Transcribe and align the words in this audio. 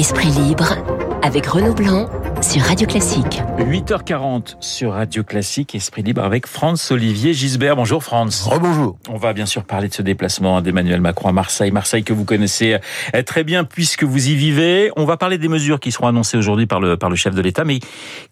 Esprit 0.00 0.30
libre 0.30 0.76
avec 1.22 1.44
Renaud 1.44 1.74
Blanc 1.74 2.08
sur 2.40 2.62
Radio 2.62 2.86
Classique. 2.86 3.42
8h40 3.58 4.56
sur 4.58 4.92
Radio 4.92 5.22
Classique, 5.22 5.74
Esprit 5.74 6.02
libre 6.02 6.22
avec 6.22 6.46
France 6.46 6.90
Olivier 6.90 7.34
Gisbert. 7.34 7.76
Bonjour 7.76 8.02
France. 8.02 8.44
Rebonjour. 8.44 8.96
On 9.10 9.18
va 9.18 9.34
bien 9.34 9.44
sûr 9.44 9.64
parler 9.64 9.88
de 9.88 9.92
ce 9.92 10.00
déplacement 10.00 10.62
d'Emmanuel 10.62 11.02
Macron 11.02 11.28
à 11.28 11.32
Marseille. 11.32 11.70
Marseille 11.70 12.02
que 12.02 12.14
vous 12.14 12.24
connaissez 12.24 12.78
euh, 13.14 13.22
très 13.22 13.44
bien 13.44 13.64
puisque 13.64 14.04
vous 14.04 14.30
y 14.30 14.36
vivez. 14.36 14.90
On 14.96 15.04
va 15.04 15.18
parler 15.18 15.36
des 15.36 15.48
mesures 15.48 15.80
qui 15.80 15.92
seront 15.92 16.06
annoncées 16.06 16.38
aujourd'hui 16.38 16.66
par 16.66 16.80
le, 16.80 16.96
par 16.96 17.10
le 17.10 17.16
chef 17.16 17.34
de 17.34 17.42
l'État. 17.42 17.66
Mais 17.66 17.80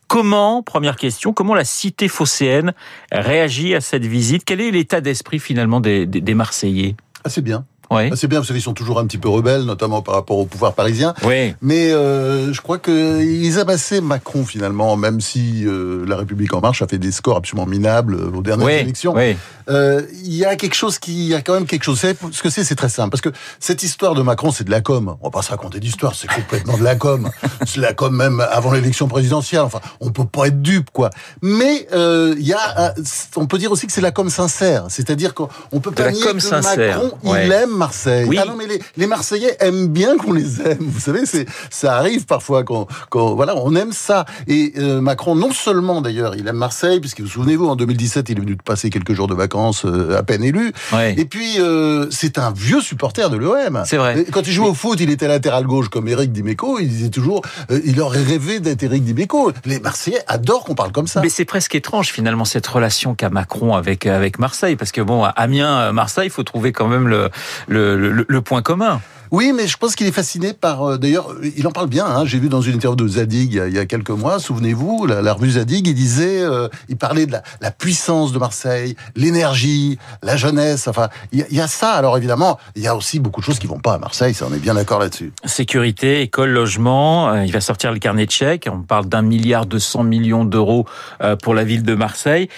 comment, 0.07 0.63
première 0.63 0.97
question, 0.97 1.35
comment 1.35 1.55
la 1.55 1.65
cité 1.65 2.09
phocéenne 2.09 2.73
réagit 3.13 3.75
à 3.75 3.83
cette 3.83 4.07
visite? 4.07 4.45
Quel 4.47 4.63
est 4.63 4.71
l'état 4.71 5.03
d'esprit 5.03 5.39
finalement 5.39 5.83
des, 5.83 6.07
des, 6.07 6.23
des 6.23 6.35
Marseillais? 6.35 6.97
Assez 7.25 7.43
bien. 7.43 7.67
Oui. 7.91 8.11
C'est 8.17 8.29
bien 8.29 8.41
parce 8.41 8.51
qu'ils 8.53 8.61
sont 8.63 8.75
toujours 8.75 8.99
un 8.99 9.07
petit 9.07 9.19
peu 9.19 9.29
rebelles, 9.29 9.63
notamment 9.63 10.03
par 10.03 10.15
rapport 10.15 10.39
au 10.39 10.45
pouvoir 10.47 10.75
parisien. 10.75 11.15
Oui. 11.25 11.55
Mais 11.63 11.91
euh, 11.91 12.53
je 12.53 12.61
crois 12.61 12.79
qu'ils 12.79 13.59
amassaient 13.59 14.01
Macron 14.01 14.45
finalement, 14.45 14.97
même 14.97 15.21
si 15.21 15.65
euh, 15.67 16.05
la 16.07 16.17
République 16.17 16.53
en 16.55 16.61
marche 16.61 16.83
a 16.83 16.87
fait 16.87 16.99
des 16.99 17.13
scores 17.13 17.37
absolument 17.39 17.67
minables 17.67 18.15
euh, 18.15 18.31
aux 18.37 18.43
dernières 18.43 18.67
Oui. 18.67 18.73
élections. 18.75 19.15
Oui. 19.15 19.37
Euh, 19.71 20.03
Il 20.25 20.35
y 20.35 20.45
a 20.45 20.57
quelque 20.57 20.75
chose 20.75 20.99
qui, 20.99 21.13
il 21.13 21.27
y 21.29 21.35
a 21.35 21.41
quand 21.43 21.55
même 21.55 21.67
quelque 21.67 21.83
chose. 21.85 21.97
Vous 21.97 22.01
savez 22.01 22.17
Ce 22.33 22.43
que 22.43 22.51
c'est, 22.51 22.65
c'est 22.65 22.75
très 22.75 22.89
simple, 22.89 23.11
parce 23.11 23.21
que 23.21 23.31
cette 23.61 23.83
histoire 23.83 24.15
de 24.15 24.23
Macron, 24.23 24.51
c'est 24.51 24.65
de 24.65 24.71
la 24.71 24.81
com. 24.81 25.17
On 25.21 25.25
va 25.27 25.31
pas 25.31 25.43
se 25.43 25.51
raconter 25.51 25.81
d'histoire, 25.81 26.15
c'est 26.15 26.29
complètement 26.29 26.77
de 26.79 26.85
la 26.85 26.95
com. 26.97 27.31
C'est 27.67 27.77
de 27.79 27.83
la 27.83 27.93
com 27.93 28.15
même 28.15 28.41
avant 28.51 28.73
l'élection 28.73 29.09
présidentielle. 29.09 29.61
Enfin, 29.63 29.81
on 30.01 30.11
peut 30.11 30.25
pas 30.25 30.47
être 30.47 30.63
dupe, 30.63 30.91
quoi. 30.91 31.11
Mais 31.43 31.87
euh, 31.93 32.35
il 32.39 32.47
y 32.47 32.53
a, 32.55 32.95
on 33.37 33.47
peut 33.47 33.59
dire 33.59 33.71
aussi 33.73 33.87
que 33.87 33.93
c'est 33.93 34.01
de 34.01 34.07
la 34.07 34.11
com 34.13 34.31
sincère, 34.31 34.85
c'est-à-dire 34.89 35.35
qu'on 35.35 35.49
on 35.73 35.81
peut 35.81 35.91
De 35.91 35.97
pas 35.97 36.05
la 36.05 36.13
nier 36.13 36.23
com 36.23 36.35
que 36.37 36.43
sincère, 36.43 37.03
Macron, 37.03 37.19
ouais. 37.25 37.47
il 37.47 37.53
aime 37.53 37.78
Marseille. 37.79 38.27
Oui. 38.29 38.39
Ah 38.41 38.45
non, 38.45 38.55
mais 38.57 38.67
les, 38.67 38.81
les 38.97 39.07
Marseillais 39.07 39.57
aiment 39.61 39.89
bien 39.89 40.17
qu'on 40.19 40.33
les 40.33 40.61
aime. 40.61 40.79
Vous 40.81 41.01
savez, 41.01 41.25
c'est 41.25 41.47
ça 41.71 41.97
arrive 41.97 42.27
parfois 42.27 42.65
qu'on 42.65 42.87
voilà, 43.13 43.57
on 43.57 43.75
aime 43.75 43.93
ça. 43.93 44.25
Et 44.47 44.73
euh, 44.79 45.01
Macron, 45.01 45.35
non 45.35 45.53
seulement 45.53 46.01
d'ailleurs, 46.01 46.35
il 46.37 46.47
aime 46.47 46.57
Marseille, 46.57 47.01
puisque 47.01 47.21
vous 47.21 47.29
souvenez-vous, 47.29 47.67
en 47.67 47.77
2017, 47.77 48.29
il 48.29 48.39
est 48.39 48.41
venu 48.41 48.57
de 48.57 48.63
passer 48.63 48.91
quelques 48.91 49.13
jours 49.13 49.29
de 49.29 49.35
vacances 49.35 49.85
euh, 49.85 50.19
à 50.19 50.23
peine 50.23 50.43
élu. 50.45 50.73
Ouais. 50.93 51.15
Et 51.17 51.25
puis, 51.25 51.61
euh, 51.61 52.07
c'est 52.11 52.39
un 52.39 52.51
vieux 52.51 52.81
supporter 52.81 53.31
de 53.31 53.37
l'OM. 53.37 53.83
C'est 53.87 53.97
vrai. 53.97 54.27
Quand 54.33 54.47
il 54.47 54.53
jouait 54.53 54.69
au 54.69 54.75
foot, 54.75 55.01
il 55.01 55.11
était 55.11 55.29
latéral 55.29 55.65
gauche 55.65 55.89
comme 55.89 56.09
Eric 56.09 56.33
Dimeco. 56.33 56.79
Il 56.81 56.89
disait 56.89 57.11
toujours, 57.11 57.43
il 57.85 58.01
aurait 58.01 58.23
rêvé 58.23 58.61
d'être 58.61 58.83
Eric 58.83 59.05
Dimeco. 59.05 59.53
Les 59.65 59.81
Marseillais 59.81 60.23
adorent 60.27 60.65
qu'on 60.65 60.75
parle 60.75 60.93
comme 60.93 61.07
ça. 61.07 61.21
Mais 61.21 61.29
c'est 61.29 61.45
presque 61.45 61.75
étrange 61.75 62.13
finalement 62.13 62.45
cette 62.45 62.67
relation 62.67 63.15
qu'a 63.15 63.31
Macron 63.31 63.75
avec 63.75 64.07
avec 64.07 64.39
Marseille 64.39 64.77
parce 64.77 64.93
que 64.93 65.01
bon 65.01 65.25
à 65.25 65.29
Amiens 65.29 65.93
Marseille 65.93 66.27
il 66.27 66.31
faut 66.31 66.43
trouver 66.43 66.73
quand 66.73 66.89
même 66.89 67.09
le 67.09 67.31
le, 67.69 68.41
point 68.41 68.63
commun. 68.63 69.01
Oui, 69.31 69.53
mais 69.55 69.67
je 69.67 69.77
pense 69.77 69.95
qu'il 69.95 70.07
est 70.07 70.13
fasciné 70.13 70.53
par. 70.53 70.83
euh, 70.83 70.99
D'ailleurs, 70.99 71.35
il 71.57 71.67
en 71.67 71.71
parle 71.73 71.89
bien. 71.89 72.07
Hein, 72.07 72.25
J'ai 72.25 72.39
vu 72.39 72.49
dans 72.49 72.61
une 72.61 72.75
interview 72.75 72.97
de 72.97 73.09
Zadig 73.09 73.55
il 73.67 73.75
y 73.75 73.79
a, 73.79 73.87
quelques 73.87 74.11
mois. 74.11 74.39
Souvenez-vous, 74.39 75.07
la, 75.07 75.23
la 75.23 75.33
revue 75.33 75.51
Zadig, 75.53 75.87
il 75.87 75.95
disait, 75.95 76.41
euh, 76.43 76.69
il 76.89 76.97
parlait 76.97 77.27
de 77.27 77.33
la, 77.33 77.43
la 77.61 77.71
puissance 77.71 78.33
de 78.33 78.39
Marseille, 78.39 78.97
l'énergie, 79.17 79.99
la 80.23 80.37
jeunesse. 80.37 80.89
Enfin, 80.89 81.09
il 81.33 81.41
y, 81.41 81.43
a- 81.43 81.47
il 81.51 81.57
y 81.57 81.61
a 81.61 81.69
ça. 81.69 81.93
Alors 81.93 82.17
évidemment, 82.17 82.59
il 82.77 82.83
y 82.83 82.87
a 82.89 82.97
aussi 82.97 83.19
beaucoup 83.21 83.41
de 83.41 83.47
choses 83.47 83.59
qui 83.59 83.67
vont 83.67 83.79
pas 83.81 83.95
à 83.95 83.99
Marseille. 83.99 84.35
Ça, 84.35 84.47
on 84.51 84.55
est 84.55 84.59
bien 84.59 84.75
d'accord 84.75 84.99
là-dessus. 85.01 85.33
Sécurité, 85.45 86.23
école, 86.23 86.51
logement. 86.51 87.31
euh, 87.31 87.45
Il 87.45 87.53
va 87.53 87.61
sortir 87.61 87.93
le 87.93 87.99
carnet 87.99 88.27
de 88.27 88.31
chèques. 88.31 88.69
On 88.73 88.81
parle 88.83 89.07
d'un 89.07 89.23
milliard 89.23 89.67
deux 89.67 89.79
cents 89.79 90.03
millions 90.05 90.45
d'euros 90.45 90.87
euh, 91.23 91.37
pour 91.37 91.55
la 91.55 91.65
ville 91.65 91.83
de 91.83 91.95
Marseille. 91.95 92.49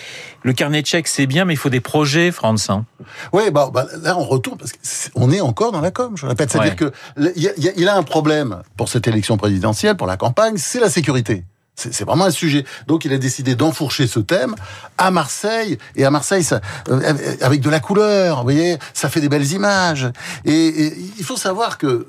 Le 0.43 0.53
carnet 0.55 0.81
de 0.81 0.87
chèques 0.87 1.09
c'est 1.09 1.27
bien, 1.27 1.45
mais 1.45 1.53
il 1.55 1.59
faut 1.59 1.69
des 1.69 1.81
projets, 1.81 2.31
France. 2.31 2.71
hein. 2.71 2.85
Oui, 3.33 3.51
bah, 3.51 3.71
bah, 3.73 3.87
là 4.03 4.17
on 4.17 4.25
retourne 4.25 4.57
parce 4.59 4.73
qu'on 5.15 5.31
est 5.31 5.41
encore 5.43 5.73
dans 5.73 5.81
la 5.83 5.91
com. 5.91 6.13
Je 6.17 6.25
répète, 6.27 6.51
c'est-à-dire 6.63 6.87
Ouais. 6.87 6.93
que 6.93 7.21
le- 7.21 7.33
il 7.37 7.43
y 7.43 7.49
a, 7.49 7.53
il 7.57 7.65
y 7.65 7.69
a- 7.69 7.73
il 7.77 7.89
a 7.89 7.97
un 7.97 8.03
problème 8.03 8.63
pour 8.77 8.89
cette 8.89 9.07
élection 9.09 9.37
présidentielle, 9.37 9.97
pour 9.97 10.07
la 10.07 10.17
campagne, 10.17 10.55
c'est 10.57 10.81
la 10.81 10.91
sécurité. 10.91 11.45
C'est 11.81 12.05
vraiment 12.05 12.25
un 12.25 12.31
sujet. 12.31 12.65
Donc 12.87 13.05
il 13.05 13.13
a 13.13 13.19
décidé 13.19 13.55
d'enfourcher 13.55 14.07
ce 14.07 14.21
thème 14.21 14.55
à 14.99 15.11
Marseille 15.11 15.79
et 15.97 16.05
à 16.05 16.11
Marseille 16.11 16.45
ça, 16.45 16.61
euh, 16.89 17.15
avec 17.41 17.61
de 17.61 17.71
la 17.71 17.81
couleur. 17.81 18.39
Vous 18.39 18.43
voyez, 18.43 18.79
ça 18.95 19.09
fait 19.09 19.21
des 19.21 19.29
belles 19.29 19.51
images. 19.53 20.09
Et, 20.45 20.95
il 21.19 21.25
faut 21.25 21.37
savoir 21.37 21.79
que 21.79 21.87
euh, 21.87 22.07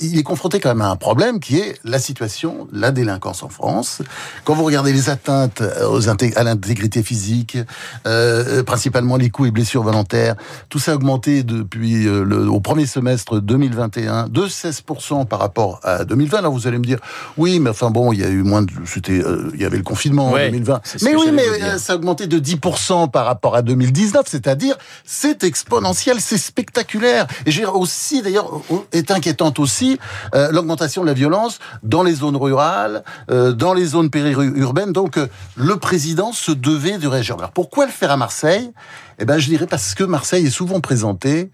il 0.00 0.18
est 0.18 0.22
confronté 0.22 0.60
quand 0.60 0.68
même 0.70 0.82
à 0.82 0.90
un 0.90 0.96
problème 0.96 1.40
qui 1.40 1.58
est 1.58 1.78
la 1.84 1.98
situation, 1.98 2.68
la 2.72 2.90
délinquance 2.90 3.42
en 3.42 3.48
France. 3.48 4.02
Quand 4.44 4.54
vous 4.54 4.64
regardez 4.64 4.92
les 4.92 5.10
atteintes 5.10 5.62
à 5.62 6.44
l'intégrité 6.44 7.02
physique, 7.02 7.58
euh, 8.06 8.62
principalement 8.62 9.16
les 9.16 9.30
coups 9.30 9.48
et 9.48 9.50
blessures 9.50 9.82
volontaires, 9.82 10.36
tout 10.68 10.78
ça 10.78 10.92
a 10.92 10.94
augmenté 10.94 11.42
depuis 11.42 12.06
euh, 12.06 12.24
le, 12.24 12.48
au 12.48 12.60
premier 12.60 12.86
semestre 12.86 13.40
2021 13.40 14.28
de 14.28 14.42
16% 14.42 15.26
par 15.26 15.38
rapport 15.38 15.80
à 15.82 16.04
2020. 16.04 16.38
Alors 16.38 16.52
vous 16.52 16.66
allez 16.66 16.78
me 16.78 16.84
dire, 16.84 16.98
oui, 17.36 17.60
mais 17.60 17.70
enfin 17.70 17.90
bon, 17.90 18.12
il 18.12 18.20
y 18.20 18.24
a 18.24 18.28
eu 18.28 18.42
moins 18.42 18.62
de, 18.62 18.72
c'était, 19.08 19.26
euh, 19.26 19.50
il 19.54 19.60
y 19.60 19.64
avait 19.64 19.76
le 19.76 19.82
confinement 19.82 20.30
Ouais, 20.32 20.48
en 20.48 20.50
2020. 20.50 20.80
c'est 20.84 20.98
ce 20.98 21.04
Mais 21.04 21.14
oui, 21.14 21.30
mais 21.32 21.46
euh, 21.46 21.78
ça 21.78 21.94
a 21.94 21.96
augmenté 21.96 22.26
de 22.26 22.38
10% 22.38 23.10
par 23.10 23.26
rapport 23.26 23.56
à 23.56 23.62
2019, 23.62 24.26
c'est-à-dire 24.26 24.76
c'est 25.04 25.44
exponentiel, 25.44 26.20
c'est 26.20 26.38
spectaculaire. 26.38 27.26
Et 27.46 27.50
j'ai 27.50 27.64
aussi, 27.64 28.22
d'ailleurs, 28.22 28.60
est 28.92 29.10
inquiétante 29.10 29.58
aussi 29.58 29.98
euh, 30.34 30.50
l'augmentation 30.52 31.02
de 31.02 31.06
la 31.06 31.14
violence 31.14 31.58
dans 31.82 32.02
les 32.02 32.14
zones 32.14 32.36
rurales, 32.36 33.02
dans 33.28 33.74
les 33.74 33.84
zones 33.84 34.10
périurbaines. 34.10 34.92
Donc 34.92 35.18
le 35.56 35.76
président 35.76 36.32
se 36.32 36.52
devait 36.52 36.98
de 36.98 37.06
réagir. 37.06 37.36
Alors 37.38 37.52
pourquoi 37.52 37.86
le 37.86 37.92
faire 37.92 38.10
à 38.10 38.16
Marseille? 38.16 38.70
Eh 39.18 39.24
ben, 39.24 39.38
je 39.38 39.48
dirais 39.48 39.66
parce 39.66 39.94
que 39.94 40.04
Marseille 40.04 40.46
est 40.46 40.50
souvent 40.50 40.80
présentée 40.80 41.50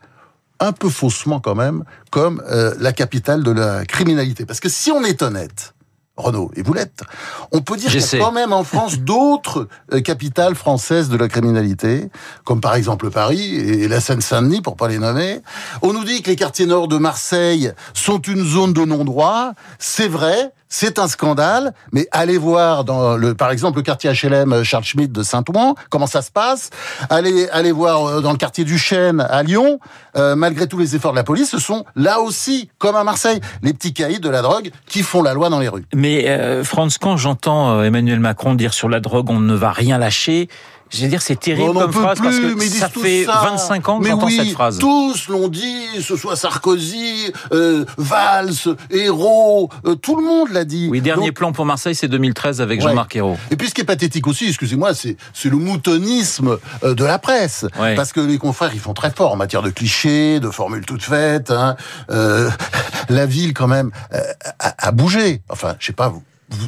un 0.61 0.73
peu 0.73 0.89
faussement 0.89 1.41
quand 1.41 1.55
même 1.55 1.85
comme 2.11 2.43
euh, 2.51 2.75
la 2.79 2.93
capitale 2.93 3.43
de 3.43 3.51
la 3.51 3.85
criminalité. 3.85 4.47
Parce 4.47 4.61
que 4.61 4.69
si 4.69 4.91
on 4.91 5.05
est 5.05 5.23
honnête. 5.23 5.75
Renaud, 6.17 6.53
et 6.55 6.63
l'êtes. 6.63 7.03
On 7.51 7.61
peut 7.61 7.77
dire 7.77 7.91
qu'il 7.91 8.01
y 8.01 8.17
a 8.17 8.19
quand 8.19 8.31
même 8.31 8.53
en 8.53 8.63
France 8.63 8.99
d'autres 9.01 9.69
euh, 9.93 10.01
capitales 10.01 10.55
françaises 10.55 11.09
de 11.09 11.17
la 11.17 11.29
criminalité, 11.29 12.09
comme 12.45 12.61
par 12.61 12.77
exemple 12.77 13.11
Paris 13.11 13.57
et 13.57 13.89
la 13.89 14.01
Seine-Saint-Denis, 14.01 14.61
pour 14.61 14.77
pas 14.77 14.87
les 14.87 14.99
nommer. 14.99 15.41
On 15.83 15.93
nous 15.93 16.05
dit 16.05 16.23
que 16.23 16.31
les 16.31 16.37
quartiers 16.37 16.67
nord 16.67 16.87
de 16.87 16.99
Marseille 16.99 17.73
sont 17.95 18.21
une 18.21 18.45
zone 18.45 18.73
de 18.73 18.85
non-droit. 18.85 19.55
C'est 19.81 20.09
vrai, 20.09 20.53
c'est 20.75 20.99
un 20.99 21.07
scandale, 21.07 21.73
mais 21.93 22.09
allez 22.11 22.37
voir 22.37 22.83
dans 22.83 23.17
le, 23.17 23.37
par 23.37 23.53
exemple, 23.53 23.77
le 23.79 23.85
quartier 23.85 24.11
HLM 24.11 24.65
Charles 24.65 24.83
Schmitt 24.83 25.13
de 25.13 25.23
Saint-Ouen, 25.23 25.77
comment 25.89 26.09
ça 26.09 26.21
se 26.21 26.33
passe. 26.33 26.71
Allez, 27.11 27.49
allez 27.51 27.71
voir 27.71 28.05
euh, 28.05 28.21
dans 28.21 28.33
le 28.33 28.39
quartier 28.39 28.65
du 28.65 28.77
Chêne 28.77 29.21
à 29.21 29.45
Lyon, 29.45 29.79
euh, 30.17 30.35
malgré 30.35 30.67
tous 30.67 30.79
les 30.79 30.97
efforts 30.97 31.13
de 31.13 31.17
la 31.17 31.23
police, 31.23 31.49
ce 31.51 31.61
sont 31.61 31.85
là 31.95 32.21
aussi, 32.21 32.71
comme 32.79 32.97
à 32.97 33.05
Marseille, 33.05 33.41
les 33.63 33.73
petits 33.73 33.93
caïds 33.93 34.19
de 34.19 34.29
la 34.29 34.43
drogue 34.43 34.73
qui 34.87 35.03
font 35.03 35.23
la 35.23 35.33
loi 35.33 35.49
dans 35.49 35.61
les 35.61 35.69
rues. 35.69 35.85
Mais 35.95 36.29
euh, 36.29 36.65
France, 36.65 36.99
quand 36.99 37.17
j'entends 37.17 37.79
euh, 37.79 37.85
Emmanuel 37.85 38.19
Macron 38.19 38.55
dire 38.55 38.75
sur 38.75 38.89
la 38.89 38.99
drogue 38.99 39.31
on 39.31 39.39
ne 39.39 39.55
va 39.55 39.71
rien 39.71 39.97
lâcher, 39.97 40.49
je 40.95 41.01
vais 41.03 41.09
dire 41.09 41.23
c'est 41.23 41.39
terrible 41.39 41.71
On 41.71 41.81
comme 41.81 41.93
phrase 41.93 42.19
parce 42.21 42.37
plus, 42.37 42.55
que 42.55 42.59
mais 42.59 42.67
ça 42.67 42.89
fait 42.89 43.25
ça. 43.25 43.41
25 43.45 43.89
ans 43.89 44.01
que 44.01 44.07
j'entends 44.09 44.27
oui, 44.27 44.37
cette 44.37 44.53
phrase. 44.53 44.79
Tous 44.79 45.29
l'ont 45.29 45.49
dit, 45.49 45.87
ce 46.01 46.17
soit 46.17 46.37
Sarkozy, 46.37 47.33
euh, 47.53 47.85
Valls, 47.99 48.53
Hérault, 48.91 49.69
euh, 49.87 49.95
tout 49.97 50.17
le 50.17 50.23
monde 50.23 50.51
l'a 50.51 50.65
dit. 50.65 50.89
Oui, 50.91 51.01
dernier 51.01 51.27
Donc, 51.29 51.35
plan 51.37 51.53
pour 51.53 51.67
Marseille, 51.67 51.95
c'est 51.95 52.09
2013 52.09 52.61
avec 52.61 52.81
Ouais. 52.81 52.89
Jean-Marc 52.89 53.17
Ayrault. 53.17 53.37
Et 53.51 53.57
puis 53.57 53.69
ce 53.69 53.75
qui 53.75 53.81
est 53.81 53.85
pathétique 53.85 54.27
aussi, 54.27 54.47
excusez-moi, 54.49 54.93
c'est 54.95 55.17
le 55.45 55.57
moutonisme 55.57 56.59
euh, 56.83 56.95
de 56.95 57.05
la 57.05 57.19
presse, 57.19 57.67
Ouais. 57.81 57.95
parce 57.95 58.13
que 58.13 58.21
les 58.21 58.39
confrères 58.39 58.71
ils 58.75 58.81
font 58.81 58.95
très 58.95 59.11
fort 59.11 59.33
en 59.33 59.37
matière 59.37 59.63
de 59.63 59.71
clichés, 59.71 60.41
de 60.41 60.51
formules 60.51 60.85
toutes 60.87 61.03
faites. 61.03 61.51
Hein. 61.51 61.77
Euh, 62.11 62.51
la 63.09 63.27
ville 63.27 63.53
quand 63.55 63.69
même 63.69 63.91
euh, 64.13 64.21
a, 64.59 64.75
a 64.89 64.93
bougé. 64.93 65.43
Enfin, 65.49 65.75
je 65.79 65.87
sais 65.87 65.93
pas, 65.93 66.09
vous- 66.09 66.23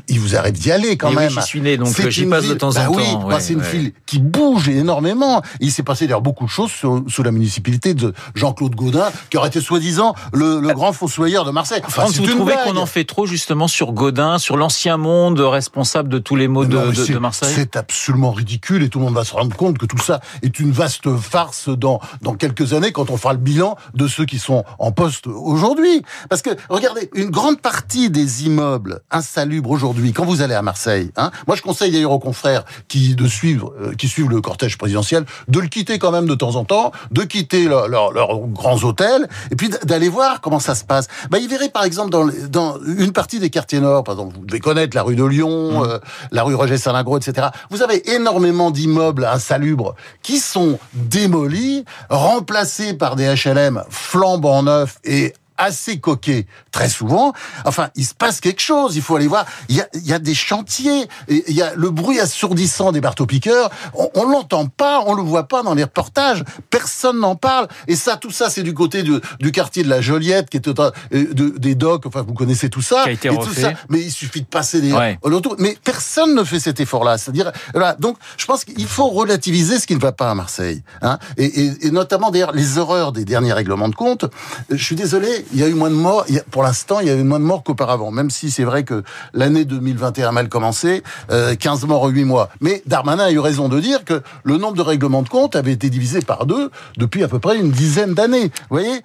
il 0.08 0.20
vous 0.20 0.36
arrive 0.36 0.52
d'y 0.54 0.70
aller 0.72 0.96
quand 0.96 1.10
Mais 1.10 1.16
oui, 1.16 1.22
même. 1.22 1.30
j'y 1.30 1.42
suis 1.42 1.60
né, 1.60 1.76
donc, 1.76 1.88
C'est 1.88 2.10
j'y 2.10 2.22
une 2.22 2.30
passe 2.30 2.46
de 2.46 2.54
temps 2.54 2.70
en 2.70 2.72
bah 2.74 2.86
oui, 2.90 3.04
temps, 3.04 3.18
bah, 3.28 3.34
ouais, 3.34 3.40
c'est 3.40 3.52
une 3.54 3.60
ouais. 3.60 3.70
ville 3.70 3.92
qui 4.06 4.18
bouge 4.18 4.68
énormément. 4.68 5.42
Il 5.60 5.70
s'est 5.72 5.82
passé 5.82 6.06
d'ailleurs 6.06 6.20
beaucoup 6.22 6.44
de 6.44 6.50
choses 6.50 6.70
sous, 6.70 7.04
sous 7.08 7.22
la 7.22 7.30
municipalité 7.32 7.94
de 7.94 8.12
Jean-Claude 8.34 8.74
Gaudin, 8.74 9.08
qui 9.30 9.36
aurait 9.36 9.48
été 9.48 9.60
soi-disant 9.60 10.14
le, 10.32 10.60
le 10.60 10.72
grand 10.74 10.92
fossoyeur 10.92 11.44
de 11.44 11.50
Marseille. 11.50 11.80
Enfin, 11.84 12.02
France, 12.02 12.16
vous 12.18 12.26
trouvez 12.26 12.54
qu'on 12.64 12.76
en 12.76 12.86
fait 12.86 13.04
trop 13.04 13.26
justement 13.26 13.68
sur 13.68 13.92
Godin, 13.92 14.38
sur 14.38 14.56
l'ancien 14.56 14.96
monde 14.96 15.40
responsable 15.40 16.08
de 16.08 16.18
tous 16.18 16.36
les 16.36 16.48
maux 16.48 16.64
de, 16.64 16.76
de- 16.92 17.12
de 17.12 17.18
Marseille 17.18 17.52
C'est 17.54 17.76
absolument 17.76 18.32
ridicule 18.32 18.82
et 18.82 18.88
tout 18.88 18.98
le 18.98 19.04
monde 19.06 19.14
va 19.14 19.24
se 19.24 19.32
rendre 19.34 19.54
compte 19.56 19.78
que 19.78 19.86
tout 19.86 19.98
ça 19.98 20.20
est 20.42 20.58
une 20.60 20.70
vaste 20.72 21.14
farce 21.16 21.68
dans, 21.68 22.00
dans 22.22 22.34
quelques 22.34 22.72
années 22.72 22.92
quand 22.92 23.10
on 23.10 23.16
fera 23.16 23.32
le 23.32 23.38
bilan 23.38 23.76
de 23.94 24.06
ceux 24.08 24.24
qui 24.24 24.38
sont 24.38 24.64
en 24.78 24.92
poste 24.92 25.26
aujourd'hui. 25.26 26.02
Parce 26.28 26.42
que, 26.42 26.50
regardez, 26.68 27.10
une 27.14 27.30
grande 27.30 27.60
partie 27.60 28.10
des 28.10 28.44
immeubles 28.46 29.00
insalubres 29.10 29.70
aujourd'hui, 29.76 30.12
quand 30.12 30.24
vous 30.24 30.42
allez 30.42 30.54
à 30.54 30.62
Marseille, 30.62 31.10
hein, 31.16 31.30
moi 31.46 31.54
je 31.56 31.62
conseille 31.62 31.92
d'ailleurs 31.92 32.10
aux 32.12 32.18
confrères 32.18 32.64
qui, 32.88 33.14
de 33.14 33.26
suivre, 33.28 33.72
euh, 33.80 33.94
qui 33.94 34.08
suivent 34.08 34.30
le 34.30 34.40
cortège 34.40 34.76
présidentiel 34.78 35.24
de 35.48 35.60
le 35.60 35.68
quitter 35.68 35.98
quand 35.98 36.10
même 36.10 36.26
de 36.26 36.34
temps 36.34 36.56
en 36.56 36.64
temps, 36.64 36.90
de 37.10 37.22
quitter 37.22 37.66
leur- 37.66 37.86
leur- 37.88 38.10
leurs 38.12 38.38
grands 38.48 38.82
hôtels 38.82 39.28
et 39.50 39.56
puis 39.56 39.68
d'aller 39.84 40.08
voir 40.08 40.40
comment 40.40 40.58
ça 40.58 40.74
se 40.74 40.84
passe. 40.84 41.06
Bah, 41.30 41.38
il 41.38 41.48
verrait 41.48 41.68
par 41.68 41.84
exemple 41.84 42.10
dans, 42.10 42.78
une 42.86 43.12
partie 43.12 43.38
des 43.38 43.50
quartiers 43.50 43.80
nord, 43.80 44.02
par 44.04 44.14
exemple, 44.14 44.36
vous 44.38 44.46
devez 44.46 44.60
connaître 44.60 44.96
la 44.96 45.02
rue 45.02 45.16
de 45.16 45.24
Lyon, 45.24 45.84
euh, 45.84 45.98
la 46.32 46.42
rue 46.42 46.54
Roger 46.54 46.78
Salingro, 46.78 47.18
etc. 47.18 47.48
Vous 47.70 47.82
avez 47.82 48.10
énormément 48.14 48.70
d'immeubles 48.70 49.24
insalubres 49.24 49.94
qui 50.22 50.38
sont 50.38 50.78
démolis, 50.94 51.84
remplacés 52.10 52.94
par 52.94 53.16
des 53.16 53.26
HLM 53.34 53.82
flambant 53.90 54.62
neufs 54.62 54.96
et 55.04 55.34
assez 55.58 55.98
coquet 55.98 56.46
très 56.72 56.88
souvent. 56.88 57.32
Enfin, 57.64 57.88
il 57.94 58.04
se 58.04 58.14
passe 58.14 58.40
quelque 58.40 58.60
chose. 58.60 58.96
Il 58.96 59.02
faut 59.02 59.16
aller 59.16 59.26
voir. 59.26 59.46
Il 59.68 59.76
y 59.76 59.80
a, 59.80 59.88
il 59.94 60.06
y 60.06 60.12
a 60.12 60.18
des 60.18 60.34
chantiers. 60.34 61.08
Il 61.28 61.54
y 61.54 61.62
a 61.62 61.74
le 61.74 61.90
bruit 61.90 62.20
assourdissant 62.20 62.92
des 62.92 63.00
marteaux-piqueurs. 63.00 63.70
On, 63.94 64.10
on 64.14 64.24
l'entend 64.28 64.66
pas, 64.66 65.02
on 65.06 65.14
le 65.14 65.22
voit 65.22 65.48
pas 65.48 65.62
dans 65.62 65.74
les 65.74 65.84
reportages. 65.84 66.44
Personne 66.70 67.20
n'en 67.20 67.36
parle. 67.36 67.68
Et 67.86 67.96
ça, 67.96 68.16
tout 68.16 68.30
ça, 68.30 68.50
c'est 68.50 68.62
du 68.62 68.74
côté 68.74 69.02
du, 69.02 69.14
du, 69.40 69.52
quartier 69.52 69.82
de 69.82 69.88
la 69.88 70.00
Joliette, 70.00 70.50
qui 70.50 70.56
est 70.58 70.68
de, 70.68 71.58
des 71.58 71.74
docks. 71.74 72.06
Enfin, 72.06 72.22
vous 72.26 72.34
connaissez 72.34 72.68
tout 72.70 72.82
ça. 72.82 73.04
Qui 73.04 73.08
a 73.08 73.12
été 73.12 73.28
et 73.28 73.36
tout 73.36 73.54
ça. 73.54 73.72
Mais 73.88 74.00
il 74.00 74.10
suffit 74.10 74.40
de 74.40 74.46
passer 74.46 74.80
des 74.80 74.92
Ouais. 74.96 75.18
Mais 75.58 75.76
personne 75.84 76.34
ne 76.34 76.44
fait 76.44 76.60
cet 76.60 76.80
effort-là. 76.80 77.18
C'est-à-dire, 77.18 77.52
voilà. 77.72 77.94
Donc, 77.98 78.16
je 78.36 78.46
pense 78.46 78.64
qu'il 78.64 78.86
faut 78.86 79.08
relativiser 79.08 79.78
ce 79.78 79.86
qui 79.86 79.94
ne 79.94 80.00
va 80.00 80.12
pas 80.12 80.30
à 80.30 80.34
Marseille. 80.34 80.82
Hein. 81.02 81.18
Et, 81.36 81.44
et, 81.44 81.86
et 81.86 81.90
notamment, 81.90 82.30
d'ailleurs, 82.30 82.52
les 82.52 82.78
horreurs 82.78 83.12
des 83.12 83.24
derniers 83.24 83.52
règlements 83.52 83.88
de 83.88 83.94
compte. 83.94 84.26
Je 84.70 84.82
suis 84.82 84.96
désolé, 84.96 85.45
il 85.52 85.60
y 85.60 85.62
a 85.62 85.68
eu 85.68 85.74
moins 85.74 85.90
de 85.90 85.94
morts. 85.94 86.24
Pour 86.50 86.62
l'instant, 86.62 87.00
il 87.00 87.08
y 87.08 87.10
a 87.10 87.14
eu 87.14 87.22
moins 87.22 87.38
de 87.38 87.44
morts 87.44 87.62
qu'auparavant. 87.62 88.10
Même 88.10 88.30
si 88.30 88.50
c'est 88.50 88.64
vrai 88.64 88.84
que 88.84 89.02
l'année 89.32 89.64
2021 89.64 90.28
a 90.28 90.32
mal 90.32 90.48
commencé, 90.48 91.02
euh, 91.30 91.54
15 91.54 91.84
morts 91.86 92.02
en 92.02 92.08
8 92.08 92.24
mois. 92.24 92.48
Mais 92.60 92.82
Darmanin 92.86 93.24
a 93.24 93.30
eu 93.30 93.38
raison 93.38 93.68
de 93.68 93.80
dire 93.80 94.04
que 94.04 94.22
le 94.44 94.58
nombre 94.58 94.76
de 94.76 94.82
règlements 94.82 95.22
de 95.22 95.28
compte 95.28 95.56
avait 95.56 95.72
été 95.72 95.90
divisé 95.90 96.20
par 96.20 96.46
deux 96.46 96.70
depuis 96.96 97.22
à 97.22 97.28
peu 97.28 97.38
près 97.38 97.58
une 97.58 97.70
dizaine 97.70 98.14
d'années. 98.14 98.50
Voyez 98.70 99.02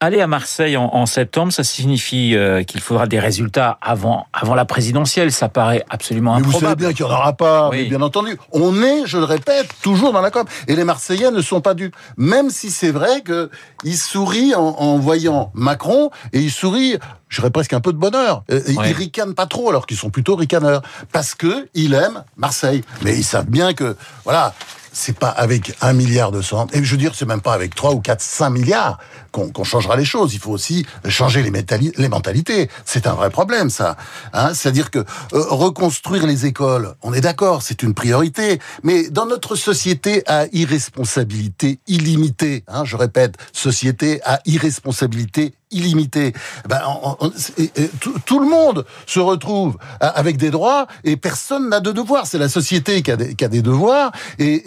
Aller 0.00 0.20
à 0.20 0.28
Marseille 0.28 0.76
en, 0.76 0.84
en 0.94 1.06
septembre, 1.06 1.52
ça 1.52 1.64
signifie 1.64 2.36
euh, 2.36 2.62
qu'il 2.62 2.80
faudra 2.80 3.08
des 3.08 3.18
résultats 3.18 3.78
avant, 3.82 4.26
avant 4.32 4.54
la 4.54 4.64
présidentielle. 4.64 5.32
Ça 5.32 5.48
paraît 5.48 5.84
absolument 5.90 6.36
Mais 6.36 6.42
vous 6.42 6.52
savez 6.52 6.76
bien 6.76 6.92
qu'il 6.92 7.04
n'y 7.04 7.10
en 7.10 7.14
aura 7.16 7.32
pas, 7.32 7.68
Oui. 7.70 7.78
mais 7.82 7.84
bien 7.88 8.02
entendu. 8.02 8.38
On 8.52 8.80
est, 8.80 9.06
je 9.06 9.18
le 9.18 9.24
répète, 9.24 9.68
toujours 9.82 10.12
dans 10.12 10.20
la 10.20 10.30
com. 10.30 10.46
Et 10.68 10.76
les 10.76 10.84
Marseillais 10.84 11.32
ne 11.32 11.42
sont 11.42 11.60
pas 11.60 11.74
dupes. 11.74 11.96
Même 12.16 12.48
si 12.50 12.70
c'est 12.70 12.92
vrai 12.92 13.22
que 13.22 13.50
ils 13.82 13.96
sourient 13.98 14.54
en, 14.54 14.60
en 14.68 14.98
voyant 14.98 15.50
Macron 15.54 16.10
et 16.32 16.38
ils 16.38 16.52
sourient, 16.52 16.98
je 17.28 17.40
dirais 17.40 17.50
presque 17.50 17.72
un 17.72 17.80
peu 17.80 17.92
de 17.92 17.98
bonheur. 17.98 18.44
Euh. 18.52 18.60
Ils 18.68 18.78
ricanent 18.92 19.34
pas 19.34 19.46
trop 19.46 19.68
alors 19.68 19.84
qu'ils 19.86 19.96
sont 19.96 20.10
plutôt 20.10 20.36
ricaneurs. 20.36 20.82
Parce 21.12 21.34
que 21.34 21.68
ils 21.74 21.94
aiment 21.94 22.22
Marseille. 22.36 22.84
Mais 23.02 23.16
ils 23.16 23.24
savent 23.24 23.50
bien 23.50 23.74
que, 23.74 23.96
voilà, 24.22 24.54
c'est 24.98 25.16
pas 25.16 25.28
avec 25.28 25.76
un 25.80 25.92
milliard 25.92 26.32
de 26.32 26.42
cent, 26.42 26.66
et 26.72 26.82
je 26.82 26.90
veux 26.90 26.96
dire, 26.96 27.14
c'est 27.14 27.26
même 27.26 27.40
pas 27.40 27.54
avec 27.54 27.74
trois 27.74 27.92
ou 27.92 28.00
quatre, 28.00 28.20
cinq 28.20 28.50
milliards 28.50 28.98
qu'on 29.30 29.64
changera 29.64 29.96
les 29.96 30.04
choses. 30.04 30.34
Il 30.34 30.40
faut 30.40 30.50
aussi 30.50 30.84
changer 31.08 31.42
les, 31.42 31.52
les 31.96 32.08
mentalités. 32.08 32.68
C'est 32.84 33.06
un 33.06 33.14
vrai 33.14 33.30
problème, 33.30 33.70
ça. 33.70 33.96
Hein 34.32 34.52
C'est-à-dire 34.54 34.90
que 34.90 34.98
euh, 34.98 35.04
reconstruire 35.32 36.26
les 36.26 36.46
écoles, 36.46 36.94
on 37.02 37.12
est 37.12 37.20
d'accord, 37.20 37.62
c'est 37.62 37.82
une 37.82 37.94
priorité. 37.94 38.58
Mais 38.82 39.08
dans 39.10 39.26
notre 39.26 39.54
société 39.54 40.22
à 40.26 40.46
irresponsabilité 40.52 41.78
illimitée, 41.86 42.64
hein, 42.66 42.84
je 42.84 42.96
répète, 42.96 43.36
société 43.52 44.20
à 44.24 44.40
irresponsabilité 44.46 45.54
illimitée, 45.70 46.32
ben, 46.68 46.80
tout, 48.24 48.40
le 48.40 48.48
monde 48.48 48.84
se 49.06 49.20
retrouve 49.20 49.76
a- 50.00 50.08
avec 50.08 50.36
des 50.36 50.50
droits 50.50 50.86
et 51.04 51.16
personne 51.16 51.68
n'a 51.68 51.80
de 51.80 51.92
devoirs. 51.92 52.26
C'est 52.26 52.38
la 52.38 52.48
société 52.48 53.02
qui 53.02 53.10
a 53.10 53.16
des, 53.16 53.62
devoirs 53.62 54.12
et, 54.38 54.62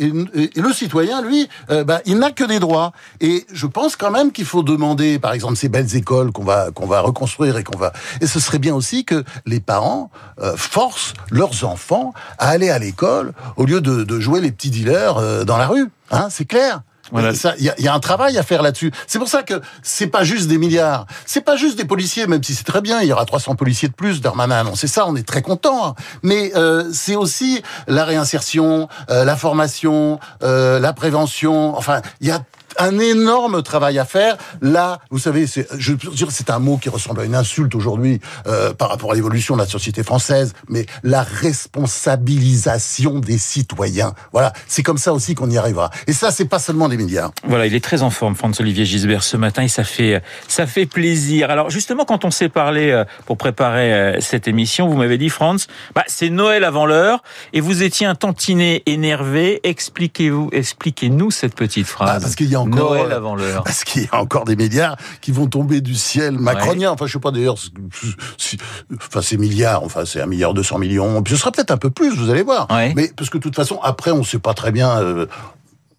le 0.55 0.73
citoyen, 0.73 1.21
lui, 1.21 1.49
euh, 1.69 1.83
ben, 1.83 1.99
il 2.05 2.19
n'a 2.19 2.31
que 2.31 2.43
des 2.43 2.59
droits. 2.59 2.91
Et 3.19 3.45
je 3.51 3.67
pense 3.67 3.95
quand 3.95 4.11
même 4.11 4.31
qu'il 4.31 4.45
faut 4.45 4.63
demander, 4.63 5.19
par 5.19 5.33
exemple, 5.33 5.55
ces 5.55 5.69
belles 5.69 5.95
écoles 5.95 6.31
qu'on 6.31 6.43
va 6.43 6.69
va 6.91 7.01
reconstruire 7.01 7.57
et 7.57 7.63
qu'on 7.63 7.77
va. 7.77 7.93
Et 8.19 8.27
ce 8.27 8.39
serait 8.39 8.59
bien 8.59 8.75
aussi 8.75 9.05
que 9.05 9.23
les 9.45 9.59
parents 9.59 10.11
euh, 10.39 10.55
forcent 10.55 11.13
leurs 11.31 11.63
enfants 11.63 12.13
à 12.37 12.49
aller 12.49 12.69
à 12.69 12.77
l'école 12.77 13.33
au 13.57 13.65
lieu 13.65 13.81
de, 13.81 14.03
de 14.03 14.19
jouer 14.19 14.41
les 14.41 14.51
petits 14.51 14.69
dealers 14.69 15.17
euh, 15.17 15.43
dans 15.43 15.57
la 15.57 15.67
rue. 15.67 15.89
Hein, 16.11 16.27
c'est 16.29 16.45
clair. 16.45 16.81
Voilà. 17.11 17.33
Ça, 17.33 17.53
Il 17.59 17.73
y, 17.77 17.83
y 17.83 17.87
a 17.87 17.93
un 17.93 17.99
travail 17.99 18.37
à 18.37 18.43
faire 18.43 18.61
là-dessus. 18.61 18.91
C'est 19.07 19.19
pour 19.19 19.27
ça 19.27 19.43
que 19.43 19.61
c'est 19.83 20.07
pas 20.07 20.23
juste 20.23 20.47
des 20.47 20.57
milliards, 20.57 21.05
c'est 21.25 21.41
pas 21.41 21.55
juste 21.55 21.77
des 21.77 21.85
policiers, 21.85 22.27
même 22.27 22.43
si 22.43 22.53
c'est 22.53 22.63
très 22.63 22.81
bien. 22.81 23.01
Il 23.01 23.07
y 23.07 23.13
aura 23.13 23.25
300 23.25 23.55
policiers 23.55 23.89
de 23.89 23.93
plus. 23.93 24.21
Darmanin 24.21 24.55
a 24.55 24.59
annoncé 24.59 24.87
ça, 24.87 25.05
on 25.07 25.15
est 25.15 25.27
très 25.27 25.41
content. 25.41 25.87
hein. 25.87 25.95
Mais 26.23 26.51
euh, 26.55 26.89
c'est 26.93 27.15
aussi 27.15 27.61
la 27.87 28.05
réinsertion, 28.05 28.87
euh, 29.09 29.25
la 29.25 29.35
formation, 29.35 30.19
euh, 30.43 30.79
la 30.79 30.93
prévention. 30.93 31.77
Enfin, 31.77 32.01
il 32.21 32.27
y 32.27 32.31
a 32.31 32.41
un 32.77 32.99
énorme 32.99 33.61
travail 33.63 33.99
à 33.99 34.05
faire. 34.05 34.37
Là, 34.61 34.99
vous 35.09 35.19
savez, 35.19 35.47
c'est, 35.47 35.67
je 35.77 35.93
un 36.51 36.59
mot 36.59 36.77
qui 36.77 36.89
ressemble 36.89 37.21
à 37.21 37.25
une 37.25 37.35
insulte 37.35 37.75
aujourd'hui 37.75 38.19
euh, 38.47 38.73
par 38.73 38.89
rapport 38.89 39.11
à 39.11 39.15
l'évolution 39.15 39.55
de 39.55 39.61
la 39.61 39.67
société 39.67 40.03
française, 40.03 40.53
mais 40.69 40.85
la 41.03 41.23
responsabilisation 41.23 43.19
des 43.19 43.37
citoyens. 43.37 44.13
Voilà, 44.31 44.53
c'est 44.67 44.83
comme 44.83 44.97
ça 44.97 45.13
aussi 45.13 45.35
qu'on 45.35 45.49
y 45.49 45.57
arrivera. 45.57 45.89
Et 46.07 46.13
ça, 46.13 46.31
c'est 46.31 46.45
pas 46.45 46.59
seulement 46.59 46.89
des 46.89 46.97
milliards. 46.97 47.31
Voilà, 47.43 47.65
il 47.65 47.75
est 47.75 47.83
très 47.83 48.01
en 48.01 48.09
forme, 48.09 48.35
Franz-Olivier 48.35 48.85
Gisbert, 48.85 49.23
ce 49.23 49.37
matin, 49.37 49.63
et 49.63 49.67
ça 49.67 49.83
fait, 49.83 50.21
ça 50.47 50.67
fait 50.67 50.85
plaisir. 50.85 51.49
Alors, 51.49 51.69
justement, 51.69 52.05
quand 52.05 52.25
on 52.25 52.31
s'est 52.31 52.49
parlé 52.49 52.91
euh, 52.91 53.05
pour 53.25 53.37
préparer 53.37 53.93
euh, 53.93 54.19
cette 54.19 54.47
émission, 54.47 54.87
vous 54.87 54.97
m'avez 54.97 55.17
dit, 55.17 55.29
Franz, 55.29 55.67
bah, 55.95 56.03
c'est 56.07 56.29
Noël 56.29 56.63
avant 56.63 56.85
l'heure, 56.85 57.23
et 57.53 57.61
vous 57.61 57.83
étiez 57.83 58.05
un 58.05 58.15
tantinet 58.15 58.83
énervé. 58.85 59.59
Expliquez-vous, 59.63 60.49
expliquez-nous 60.51 61.31
cette 61.31 61.55
petite 61.55 61.87
phrase. 61.87 62.09
Ah, 62.15 62.19
parce 62.19 62.35
qu'il 62.35 62.49
y 62.49 62.55
a 62.55 62.60
encore 62.61 62.91
Noël 62.95 63.11
euh, 63.11 63.15
avant 63.17 63.35
l'heure. 63.35 63.63
Parce 63.65 63.83
qu'il 63.83 64.03
y 64.03 64.09
a 64.11 64.19
encore 64.19 64.45
des 64.45 64.55
milliards 64.55 64.95
qui 65.21 65.31
vont 65.31 65.47
tomber 65.47 65.81
du 65.81 65.95
ciel 65.95 66.37
macronien. 66.39 66.91
Enfin, 66.91 67.05
je 67.07 67.13
sais 67.13 67.19
pas 67.19 67.31
d'ailleurs. 67.31 67.57
si- 68.37 68.57
Enfin, 68.95 69.21
c'est 69.21 69.37
milliards. 69.37 69.83
Enfin, 69.83 70.05
c'est 70.05 70.21
un 70.21 70.25
milliard 70.25 70.53
deux 70.53 70.63
cents 70.63 70.77
millions. 70.77 71.21
Puis 71.23 71.33
ce 71.33 71.39
sera 71.39 71.51
peut-être 71.51 71.71
un 71.71 71.77
peu 71.77 71.89
plus. 71.89 72.15
Vous 72.15 72.29
allez 72.29 72.43
voir. 72.43 72.67
Ouais. 72.69 72.93
Mais 72.95 73.11
parce 73.15 73.29
que 73.29 73.37
de 73.37 73.43
toute 73.43 73.55
façon, 73.55 73.79
après, 73.83 74.11
on 74.11 74.23
sait 74.23 74.39
pas 74.39 74.53
très 74.53 74.71
bien. 74.71 74.99
Euh, 74.99 75.25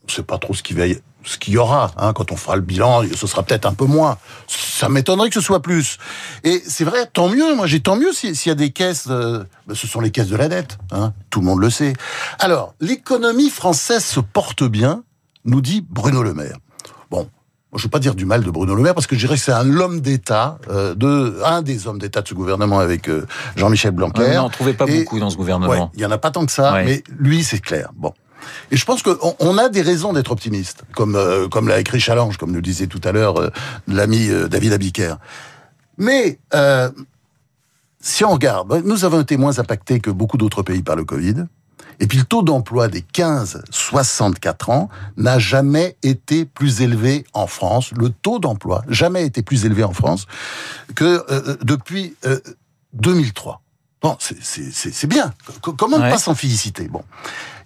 on 0.09 0.13
sait 0.13 0.23
pas 0.25 0.39
trop 0.39 0.53
ce 0.55 0.63
qu'il 0.63 0.77
va 0.77 0.87
y 0.87 0.99
ce 1.25 1.39
qu'il 1.39 1.55
y 1.55 1.57
aura 1.57 1.93
hein, 1.99 2.13
quand 2.13 2.33
on 2.33 2.37
fera 2.37 2.57
le 2.57 2.63
bilan, 2.63 3.05
ce 3.15 3.29
sera 3.29 3.45
peut-être 3.45 3.65
un 3.65 3.75
peu 3.75 3.85
moins. 3.85 4.19
Ça 4.49 4.89
m'étonnerait 4.89 5.29
que 5.29 5.35
ce 5.37 5.41
soit 5.41 5.63
plus. 5.63 5.99
Et 6.43 6.61
c'est 6.67 6.83
vrai, 6.83 7.07
tant 7.13 7.29
mieux. 7.29 7.55
Moi, 7.55 7.69
j'ai 7.69 7.79
tant 7.79 7.95
mieux 7.95 8.13
si- 8.13 8.35
s'il 8.35 8.51
y 8.51 8.53
a 8.53 8.57
des 8.57 8.71
caisses. 8.73 9.07
euh, 9.09 9.45
ben, 9.69 9.77
ce 9.77 9.87
sont 9.87 10.01
les 10.01 10.11
caisses 10.11 10.27
de 10.27 10.35
la 10.37 10.49
dette. 10.49 10.79
Hein, 10.91 11.13
tout 11.31 11.39
le 11.39 11.47
monde 11.47 11.61
le 11.61 11.71
sait. 11.71 11.93
Alors, 12.41 12.75
l'économie 12.81 13.51
française 13.51 14.05
se 14.05 14.19
porte 14.19 14.65
bien, 14.65 15.05
nous 15.45 15.61
dit 15.61 15.85
Bruno 15.89 16.23
Le 16.23 16.35
Maire. 16.35 16.57
Bon, 17.11 17.29
je 17.75 17.79
ne 17.79 17.83
veux 17.85 17.91
pas 17.91 17.99
dire 17.99 18.15
du 18.15 18.25
mal 18.25 18.43
de 18.45 18.51
Bruno 18.51 18.75
Le 18.75 18.83
Maire 18.83 18.95
parce 18.95 19.07
que 19.07 19.17
je 19.17 19.21
dirais 19.21 19.37
que 19.37 19.43
c'est 19.43 19.53
un 19.53 19.77
homme 19.79 20.01
d'État, 20.01 20.59
euh, 20.71 20.95
de 20.95 21.39
un 21.45 21.63
des 21.63 21.87
hommes 21.87 21.99
d'État 21.99 22.23
de 22.23 22.29
ce 22.29 22.35
gouvernement 22.35 22.79
avec 22.81 23.09
euh, 23.09 23.27
Jean-Michel 23.57 23.93
Blanquer. 23.93 24.21
Ouais, 24.23 24.39
on 24.39 24.49
trouvait 24.51 24.75
pas 24.75 24.85
Et- 24.87 25.01
beaucoup 25.01 25.19
dans 25.19 25.31
ce 25.31 25.37
gouvernement. 25.37 25.91
il 25.95 26.01
y 26.01 26.07
en 26.07 26.11
a 26.11 26.19
pas 26.19 26.31
tant 26.31 26.45
que 26.47 26.53
ça, 26.53 26.73
Ouais. 26.75 26.85
mais 26.85 27.05
lui, 27.19 27.43
c'est 27.45 27.61
clair. 27.61 27.91
Bon. 27.97 28.13
Et 28.73 28.77
je 28.77 28.85
pense 28.85 29.03
qu'on 29.03 29.37
on 29.39 29.57
a 29.57 29.69
des 29.69 29.83
raisons 29.83 30.13
d'être 30.13 30.33
optimiste, 30.33 30.83
comme 30.95 31.15
euh, 31.15 31.47
comme 31.49 31.69
l'a 31.69 31.79
écrit 31.79 32.01
Challenge, 32.01 32.37
comme 32.37 32.51
nous 32.51 32.61
disait 32.61 32.89
tout 32.89 33.01
à 33.05 33.13
l'heure 33.13 33.39
euh, 33.41 33.51
l'ami 33.87 34.29
euh, 34.31 34.49
David 34.49 34.73
Abiker. 34.73 35.15
Mais 35.97 36.41
euh, 36.55 36.91
si 38.01 38.25
on 38.25 38.33
regarde, 38.33 38.83
nous 38.85 39.05
avons 39.05 39.21
été 39.21 39.37
moins 39.37 39.59
impactés 39.61 40.01
que 40.01 40.11
beaucoup 40.11 40.39
d'autres 40.39 40.63
pays 40.63 40.83
par 40.83 40.97
le 40.97 41.05
Covid. 41.05 41.45
Et 42.01 42.07
puis 42.07 42.19
le 42.19 42.25
taux 42.25 42.43
d'emploi 42.43 42.89
des 42.89 43.03
15-64 43.03 44.71
ans 44.71 44.89
n'a 45.17 45.39
jamais 45.39 45.97
été 46.03 46.45
plus 46.45 46.81
élevé 46.83 47.25
en 47.33 47.47
France. 47.47 47.91
Le 47.97 48.11
taux 48.11 48.39
d'emploi 48.39 48.83
jamais 48.89 49.25
été 49.25 49.43
plus 49.43 49.65
élevé 49.65 49.85
en 49.85 49.93
France 49.93 50.27
que 50.95 51.25
euh, 51.31 51.57
depuis 51.63 52.17
euh, 52.27 52.41
2003. 52.95 53.61
Bon, 54.03 54.17
c'est- 54.19 55.07
bien. 55.07 55.33
Co- 55.61 55.73
Comment 55.75 55.99
ne 55.99 56.03
Ouais. 56.05 56.11
pas 56.11 56.19
s'en 56.19 56.35
féliciter? 56.35 56.89
Bon, 56.89 57.03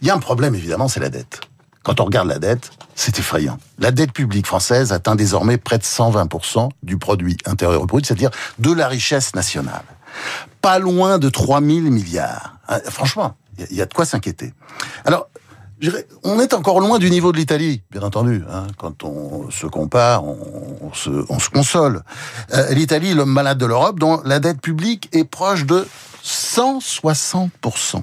il 0.02 0.06
y 0.08 0.10
a 0.10 0.14
un 0.14 0.18
problème 0.18 0.54
évidemment, 0.54 0.86
c'est 0.88 1.00
la 1.00 1.08
dette. 1.08 1.40
Quand 1.82 2.00
on 2.00 2.04
regarde 2.04 2.28
la 2.28 2.38
dette, 2.38 2.72
c'est 2.94 3.18
effrayant. 3.18 3.58
La 3.78 3.90
dette 3.92 4.12
publique 4.12 4.46
française 4.46 4.92
atteint 4.92 5.14
désormais 5.14 5.56
près 5.56 5.78
de 5.78 5.84
120% 5.84 6.68
du 6.82 6.98
produit 6.98 7.36
intérieur 7.46 7.86
brut, 7.86 8.04
c'est-à-dire 8.04 8.30
de 8.58 8.72
la 8.72 8.88
richesse 8.88 9.34
nationale. 9.34 9.84
Pas 10.60 10.78
loin 10.78 11.18
de 11.18 11.28
3000 11.28 11.84
milliards. 11.84 12.56
Hein, 12.68 12.80
Franchement, 12.90 13.36
il 13.70 13.76
y 13.76 13.82
a- 13.82 13.86
de 13.86 13.94
quoi 13.94 14.04
s'inquiéter. 14.04 14.52
Alors, 15.04 15.28
on 16.24 16.40
est 16.40 16.54
encore 16.54 16.80
loin 16.80 16.98
du 16.98 17.10
niveau 17.10 17.32
de 17.32 17.36
l'Italie, 17.36 17.82
bien 17.90 18.00
entendu. 18.02 18.42
hein. 18.50 18.66
Quand 18.78 19.04
on 19.04 19.50
se 19.50 19.66
compare, 19.66 20.24
on, 20.24 20.38
on 20.80 20.94
se, 20.94 21.10
on 21.28 21.38
se 21.38 21.50
console. 21.50 22.02
Euh, 22.54 22.70
L'Italie, 22.72 23.12
l'homme 23.12 23.30
malade 23.32 23.58
de 23.58 23.66
l'Europe, 23.66 23.98
dont 24.00 24.22
la 24.24 24.40
dette 24.40 24.60
publique 24.62 25.08
est 25.12 25.24
proche 25.24 25.66
de 25.66 25.86
160%. 26.24 28.02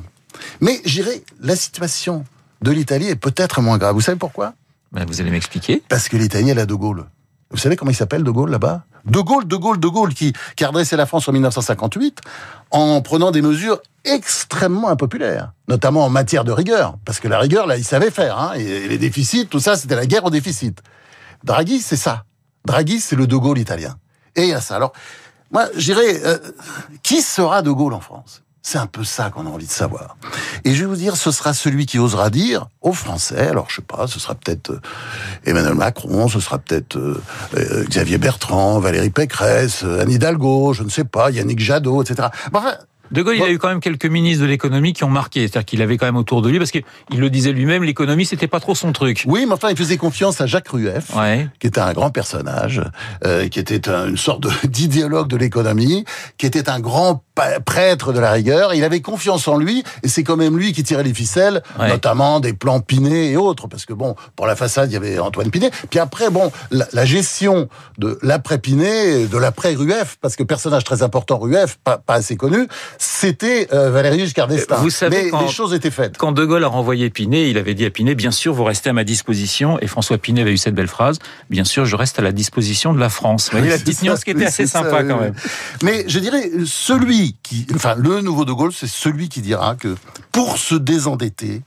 Mais 0.62 0.82
je 0.86 1.02
dirais, 1.02 1.24
la 1.42 1.56
situation 1.56 2.26
de 2.62 2.72
l'Italie 2.72 3.08
est 3.08 3.16
peut-être 3.16 3.62
moins 3.62 3.78
grave. 3.78 3.94
Vous 3.96 4.02
savez 4.02 4.18
pourquoi? 4.18 4.54
Ben, 4.92 5.06
vous 5.06 5.22
allez 5.22 5.32
m'expliquer 5.32 5.82
Parce 5.90 6.08
que 6.10 6.18
l'Italie, 6.18 6.50
elle 6.52 6.60
a 6.60 6.66
De 6.68 6.76
Gaulle. 6.76 7.06
Vous 7.50 7.58
savez 7.58 7.76
comment 7.76 7.92
il 7.92 7.96
s'appelle 7.96 8.24
De 8.24 8.32
Gaulle 8.32 8.52
là-bas? 8.52 8.84
De 9.06 9.20
Gaulle, 9.20 9.48
De 9.48 9.56
Gaulle, 9.56 9.80
De 9.80 9.88
Gaulle, 9.88 10.14
qui, 10.14 10.34
qui 10.56 10.64
a 10.64 10.68
redressé 10.68 10.96
la 10.96 11.06
France 11.06 11.28
en 11.28 11.32
1958 11.34 12.20
en 12.72 13.02
prenant 13.02 13.32
des 13.32 13.42
mesures 13.42 13.80
extrêmement 14.06 14.90
impopulaires, 14.90 15.54
notamment 15.68 16.06
en 16.06 16.10
matière 16.10 16.44
de 16.44 16.52
rigueur. 16.52 16.98
Parce 17.06 17.20
que 17.20 17.28
la 17.28 17.40
rigueur, 17.40 17.68
là, 17.68 17.78
il 17.78 17.84
savait 17.84 18.12
faire. 18.12 18.38
Hein, 18.38 18.54
et 18.54 18.88
les 18.88 18.98
déficits, 18.98 19.48
tout 19.48 19.60
ça, 19.60 19.76
c'était 19.76 19.96
la 19.96 20.06
guerre 20.06 20.26
au 20.26 20.30
déficit. 20.30 20.82
Draghi, 21.44 21.82
c'est 21.82 21.98
ça. 21.98 22.24
Draghi, 22.66 23.00
c'est 23.00 23.16
le 23.16 23.28
De 23.28 23.36
Gaulle 23.36 23.60
italien. 23.60 23.98
Et 24.36 24.44
il 24.44 24.50
y 24.50 24.54
a 24.54 24.62
ça. 24.62 24.76
Alors, 24.76 24.94
moi, 25.52 25.68
je 25.76 25.94
dirais, 25.94 26.22
euh, 26.26 26.38
qui 27.04 27.22
sera 27.22 27.62
De 27.62 27.72
Gaulle 27.72 27.94
en 27.94 28.00
France? 28.00 28.44
C'est 28.66 28.78
un 28.78 28.88
peu 28.88 29.04
ça 29.04 29.30
qu'on 29.30 29.46
a 29.46 29.50
envie 29.50 29.68
de 29.68 29.72
savoir. 29.72 30.16
Et 30.64 30.74
je 30.74 30.80
vais 30.80 30.86
vous 30.86 30.96
dire, 30.96 31.18
ce 31.18 31.32
sera 31.32 31.54
celui 31.54 31.86
qui 31.86 32.00
osera 32.00 32.30
dire 32.30 32.68
aux 32.82 32.94
Français, 32.94 33.50
alors 33.50 33.70
je 33.70 33.76
sais 33.76 33.82
pas, 33.82 34.08
ce 34.08 34.22
sera 34.22 34.36
peut-être 34.36 34.70
euh, 34.70 34.82
Emmanuel 35.44 35.74
Macron, 35.74 36.30
ce 36.30 36.40
sera 36.40 36.60
peut-être 36.60 36.96
euh, 36.96 37.22
euh, 37.58 37.84
Xavier 37.84 38.18
Bertrand, 38.18 38.80
Valérie 38.80 39.10
Pécresse, 39.10 39.84
Anne 39.84 40.10
Hidalgo, 40.10 40.72
je 40.72 40.84
ne 40.84 40.90
sais 40.90 41.04
pas, 41.04 41.30
Yannick 41.30 41.60
Jadot, 41.60 42.04
etc. 42.04 42.30
Enfin, 42.54 42.76
de 43.14 43.22
Gaulle, 43.22 43.36
il 43.38 43.44
a 43.44 43.52
eu 43.52 43.60
quand 43.60 43.70
même 43.70 43.80
quelques 43.80 44.08
ministres 44.08 44.44
de 44.44 44.48
l'économie 44.48 44.94
qui 44.94 45.04
ont 45.04 45.10
marqué. 45.10 45.42
C'est-à-dire 45.42 45.66
qu'il 45.66 45.82
avait 45.82 45.98
quand 45.98 46.08
même 46.08 46.18
autour 46.18 46.42
de 46.42 46.50
lui, 46.50 46.58
parce 46.58 46.72
qu'il 46.72 46.84
le 47.16 47.30
disait 47.30 47.52
lui-même, 47.52 47.84
l'économie, 47.84 48.26
c'était 48.26 48.48
pas 48.48 48.60
trop 48.60 48.76
son 48.76 48.92
truc. 48.92 49.24
Oui, 49.28 49.46
mais 49.46 49.54
enfin, 49.54 49.70
il 49.70 49.78
faisait 49.78 49.98
confiance 49.98 50.42
à 50.42 50.48
Jacques 50.48 50.70
Rueff, 50.70 51.12
qui 51.60 51.68
était 51.68 51.80
un 51.80 51.94
grand 51.94 52.10
personnage, 52.10 52.82
euh, 53.26 53.48
qui 53.48 53.60
était 53.60 53.88
une 53.88 54.18
sorte 54.18 54.48
d'idéologue 54.68 55.28
de 55.28 55.38
l'économie, 55.38 56.06
qui 56.38 56.48
était 56.48 56.70
un 56.70 56.80
grand 56.80 57.24
prêtre 57.66 58.14
de 58.14 58.20
la 58.20 58.32
rigueur. 58.32 58.74
Il 58.74 58.84
avait 58.84 59.02
confiance 59.02 59.48
en 59.48 59.58
lui, 59.58 59.84
et 60.04 60.08
c'est 60.08 60.24
quand 60.24 60.38
même 60.38 60.58
lui 60.58 60.74
qui 60.74 60.84
tirait 60.84 61.04
les 61.04 61.14
ficelles, 61.14 61.64
notamment 61.80 62.40
des 62.40 62.54
plans 62.54 62.80
Pinet 62.80 63.32
et 63.32 63.38
autres, 63.38 63.68
parce 63.68 63.86
que 63.86 63.94
bon, 63.94 64.16
pour 64.36 64.48
la 64.48 64.56
façade, 64.56 64.92
il 64.92 64.94
y 64.94 64.98
avait 64.98 65.20
Antoine 65.20 65.50
Pinet. 65.50 65.72
Puis 65.90 66.00
après, 66.00 66.30
bon, 66.30 66.52
la, 66.72 67.06
gestion 67.06 67.68
de 67.98 68.18
l'après 68.22 68.58
Pinet, 68.58 69.26
de 69.26 69.38
l'après 69.38 69.74
Rueff, 69.74 70.18
parce 70.22 70.36
que 70.36 70.44
personnage 70.44 70.84
très 70.84 71.04
important 71.04 71.38
Rueff, 71.38 71.78
pas, 71.84 71.98
pas 71.98 72.16
assez 72.16 72.36
connu, 72.36 72.68
c'était 72.98 73.68
euh, 73.74 73.92
Valéry 73.92 74.20
Giscard 74.20 74.48
d'Estaing. 74.48 74.78
Vous 74.78 74.90
savez, 74.90 75.32
Mais 75.32 75.42
les 75.46 75.52
choses 75.52 75.74
étaient 75.74 75.92
faites. 75.92 76.18
Quand 76.18 76.32
De 76.32 76.46
Gaulle 76.46 76.64
a 76.64 76.68
renvoyé 76.68 77.10
Pinet, 77.10 77.50
il 77.50 77.58
avait 77.58 77.74
dit 77.74 77.86
à 77.86 77.90
Pinet, 77.90 78.16
bien 78.16 78.32
sûr, 78.32 78.54
vous 78.54 78.64
restez 78.64 78.90
à 78.90 78.94
ma 78.94 79.04
disposition. 79.04 79.80
Et 79.82 79.88
François 79.88 80.18
Pinet 80.18 80.42
avait 80.42 80.54
eu 80.54 80.58
cette 80.58 80.76
belle 80.76 80.88
phrase, 80.88 81.20
bien 81.50 81.64
sûr, 81.64 81.86
je 81.86 81.96
reste 81.96 82.20
à 82.20 82.22
la 82.22 82.32
disposition 82.32 82.94
de 82.94 83.00
la 83.00 83.10
France. 83.10 83.50
Vous 83.52 83.58
voyez 83.58 83.72
la 83.72 83.80
petite 83.80 84.02
nuance 84.04 84.24
qui 84.24 84.32
était 84.32 84.46
assez 84.46 84.68
sympa 84.68 85.04
quand 85.04 85.20
même. 85.20 85.34
Mais 85.82 86.06
je 86.08 86.20
dirais, 86.20 86.50
celui 86.66 87.23
le 87.98 88.22
nouveau 88.22 88.46
De 88.46 88.54
Gaulle, 88.54 88.74
c'est 88.74 88.88
celui 88.88 89.30
qui 89.30 89.42
dira 89.42 89.76
que 89.76 89.96
pour 90.32 90.58
se 90.58 90.76
désendetter, 90.76 91.62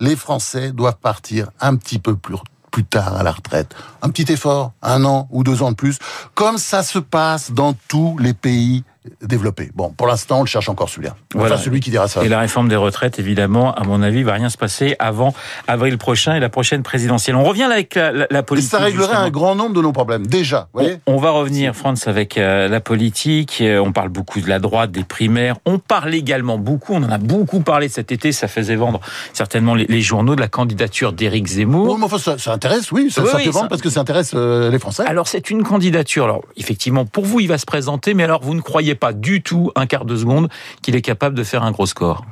les 0.00 0.16
Français 0.16 0.72
doivent 0.72 0.98
partir 1.00 1.50
un 1.60 1.76
petit 1.76 1.98
peu 1.98 2.16
plus 2.16 2.36
plus 2.70 2.84
tard 2.84 3.16
à 3.16 3.22
la 3.22 3.32
retraite. 3.32 3.74
Un 4.00 4.10
petit 4.10 4.32
effort, 4.32 4.72
un 4.82 5.04
an 5.04 5.26
ou 5.30 5.42
deux 5.42 5.62
ans 5.62 5.72
de 5.72 5.76
plus, 5.76 5.98
comme 6.34 6.56
ça 6.56 6.82
se 6.82 6.98
passe 6.98 7.50
dans 7.50 7.74
tous 7.88 8.16
les 8.18 8.32
pays 8.32 8.84
développé. 9.22 9.70
Bon, 9.74 9.90
pour 9.90 10.06
l'instant, 10.06 10.40
on 10.40 10.42
le 10.42 10.48
cherche 10.48 10.68
encore 10.68 10.88
celui-là. 10.88 11.16
Voilà. 11.34 11.56
celui 11.56 11.80
qui 11.80 11.90
dira 11.90 12.06
ça. 12.06 12.22
Et 12.22 12.28
la 12.28 12.38
réforme 12.38 12.68
des 12.68 12.76
retraites, 12.76 13.18
évidemment, 13.18 13.74
à 13.74 13.84
mon 13.84 14.02
avis, 14.02 14.22
va 14.22 14.34
rien 14.34 14.50
se 14.50 14.58
passer 14.58 14.96
avant 14.98 15.34
avril 15.66 15.96
prochain 15.96 16.34
et 16.34 16.40
la 16.40 16.50
prochaine 16.50 16.82
présidentielle. 16.82 17.36
On 17.36 17.44
revient 17.44 17.62
avec 17.62 17.94
la, 17.94 18.42
politique. 18.42 18.68
Et 18.72 18.76
ça 18.76 18.82
réglerait 18.82 19.16
un 19.16 19.30
grand 19.30 19.54
nombre 19.54 19.74
de 19.74 19.80
nos 19.80 19.92
problèmes, 19.92 20.26
déjà. 20.26 20.68
on, 21.06 21.16
va 21.16 21.30
revenir, 21.30 21.74
France, 21.74 22.08
avec 22.08 22.36
euh, 22.36 22.68
la 22.68 22.80
politique. 22.80 23.58
Euh, 23.60 23.78
on 23.78 23.92
parle 23.92 24.10
beaucoup 24.10 24.40
de 24.40 24.48
la 24.48 24.58
droite, 24.58 24.90
des 24.90 25.04
primaires. 25.04 25.56
On 25.64 25.78
parle 25.78 26.14
également 26.14 26.58
beaucoup, 26.58 26.94
on 26.94 27.02
en 27.02 27.10
a 27.10 27.18
beaucoup 27.18 27.60
parlé 27.60 27.88
cet 27.88 28.12
été, 28.12 28.32
ça 28.32 28.48
faisait 28.48 28.76
vendre 28.76 29.00
certainement 29.32 29.74
les, 29.74 30.00
journaux 30.00 30.34
de 30.34 30.40
la 30.40 30.48
candidature 30.48 31.12
d'Éric 31.12 31.46
Zemmour. 31.46 31.94
Oui, 31.94 32.02
enfin, 32.02 32.18
ça, 32.18 32.52
intéresse, 32.52 32.92
oui, 32.92 33.10
ça, 33.10 33.22
oui, 33.22 33.48
vendre 33.48 33.68
parce 33.68 33.82
que 33.82 33.90
ça 33.90 34.00
intéresse 34.00 34.32
euh, 34.34 34.70
les 34.70 34.78
Français. 34.78 35.04
Alors, 35.06 35.28
c'est 35.28 35.50
une 35.50 35.62
candidature. 35.62 36.24
Alors, 36.24 36.42
effectivement, 36.56 37.04
pour 37.04 37.24
vous, 37.24 37.40
il 37.40 37.48
va 37.48 37.58
se 37.58 37.66
présenter, 37.66 38.14
mais 38.14 38.24
alors, 38.24 38.42
vous 38.42 38.54
ne 38.54 38.60
croyez 38.60 38.89
pas 38.94 39.12
du 39.12 39.42
tout 39.42 39.70
un 39.76 39.86
quart 39.86 40.04
de 40.04 40.16
seconde 40.16 40.48
qu'il 40.82 40.96
est 40.96 41.02
capable 41.02 41.36
de 41.36 41.44
faire 41.44 41.62
un 41.62 41.70
gros 41.70 41.86
score. 41.86 42.24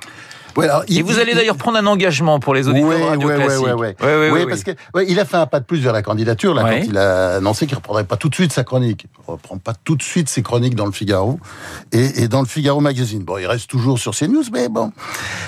et 0.88 1.02
vous 1.02 1.18
allez 1.18 1.34
d'ailleurs 1.34 1.56
prendre 1.56 1.78
un 1.78 1.86
engagement 1.86 2.40
pour 2.40 2.54
les 2.54 2.68
auditeurs 2.68 2.88
oui, 2.88 3.02
Radio 3.02 3.28
oui, 3.28 3.88
oui, 4.02 4.28
oui, 4.32 4.46
parce 4.48 4.64
que 4.64 4.72
il 5.06 5.20
a 5.20 5.24
fait 5.24 5.36
un 5.36 5.46
pas 5.46 5.60
de 5.60 5.64
plus 5.64 5.78
vers 5.78 5.92
la 5.92 6.02
candidature 6.02 6.54
là 6.54 6.62
quand 6.62 6.84
il 6.86 6.98
a 6.98 7.36
annoncé 7.36 7.66
qu'il 7.66 7.76
reprendrait 7.76 8.04
pas 8.04 8.16
tout 8.16 8.28
de 8.28 8.34
suite 8.34 8.52
sa 8.52 8.64
chronique. 8.64 9.06
Il 9.06 9.30
reprend 9.30 9.58
pas 9.58 9.74
tout 9.74 9.96
de 9.96 10.02
suite 10.02 10.28
ses 10.28 10.42
chroniques 10.42 10.74
dans 10.74 10.86
le 10.86 10.92
Figaro 10.92 11.38
et, 11.92 12.22
et 12.22 12.28
dans 12.28 12.40
le 12.40 12.46
Figaro 12.46 12.80
Magazine. 12.80 13.22
Bon, 13.22 13.38
il 13.38 13.46
reste 13.46 13.68
toujours 13.68 13.98
sur 13.98 14.14
CNews, 14.14 14.44
mais 14.52 14.68
bon. 14.68 14.92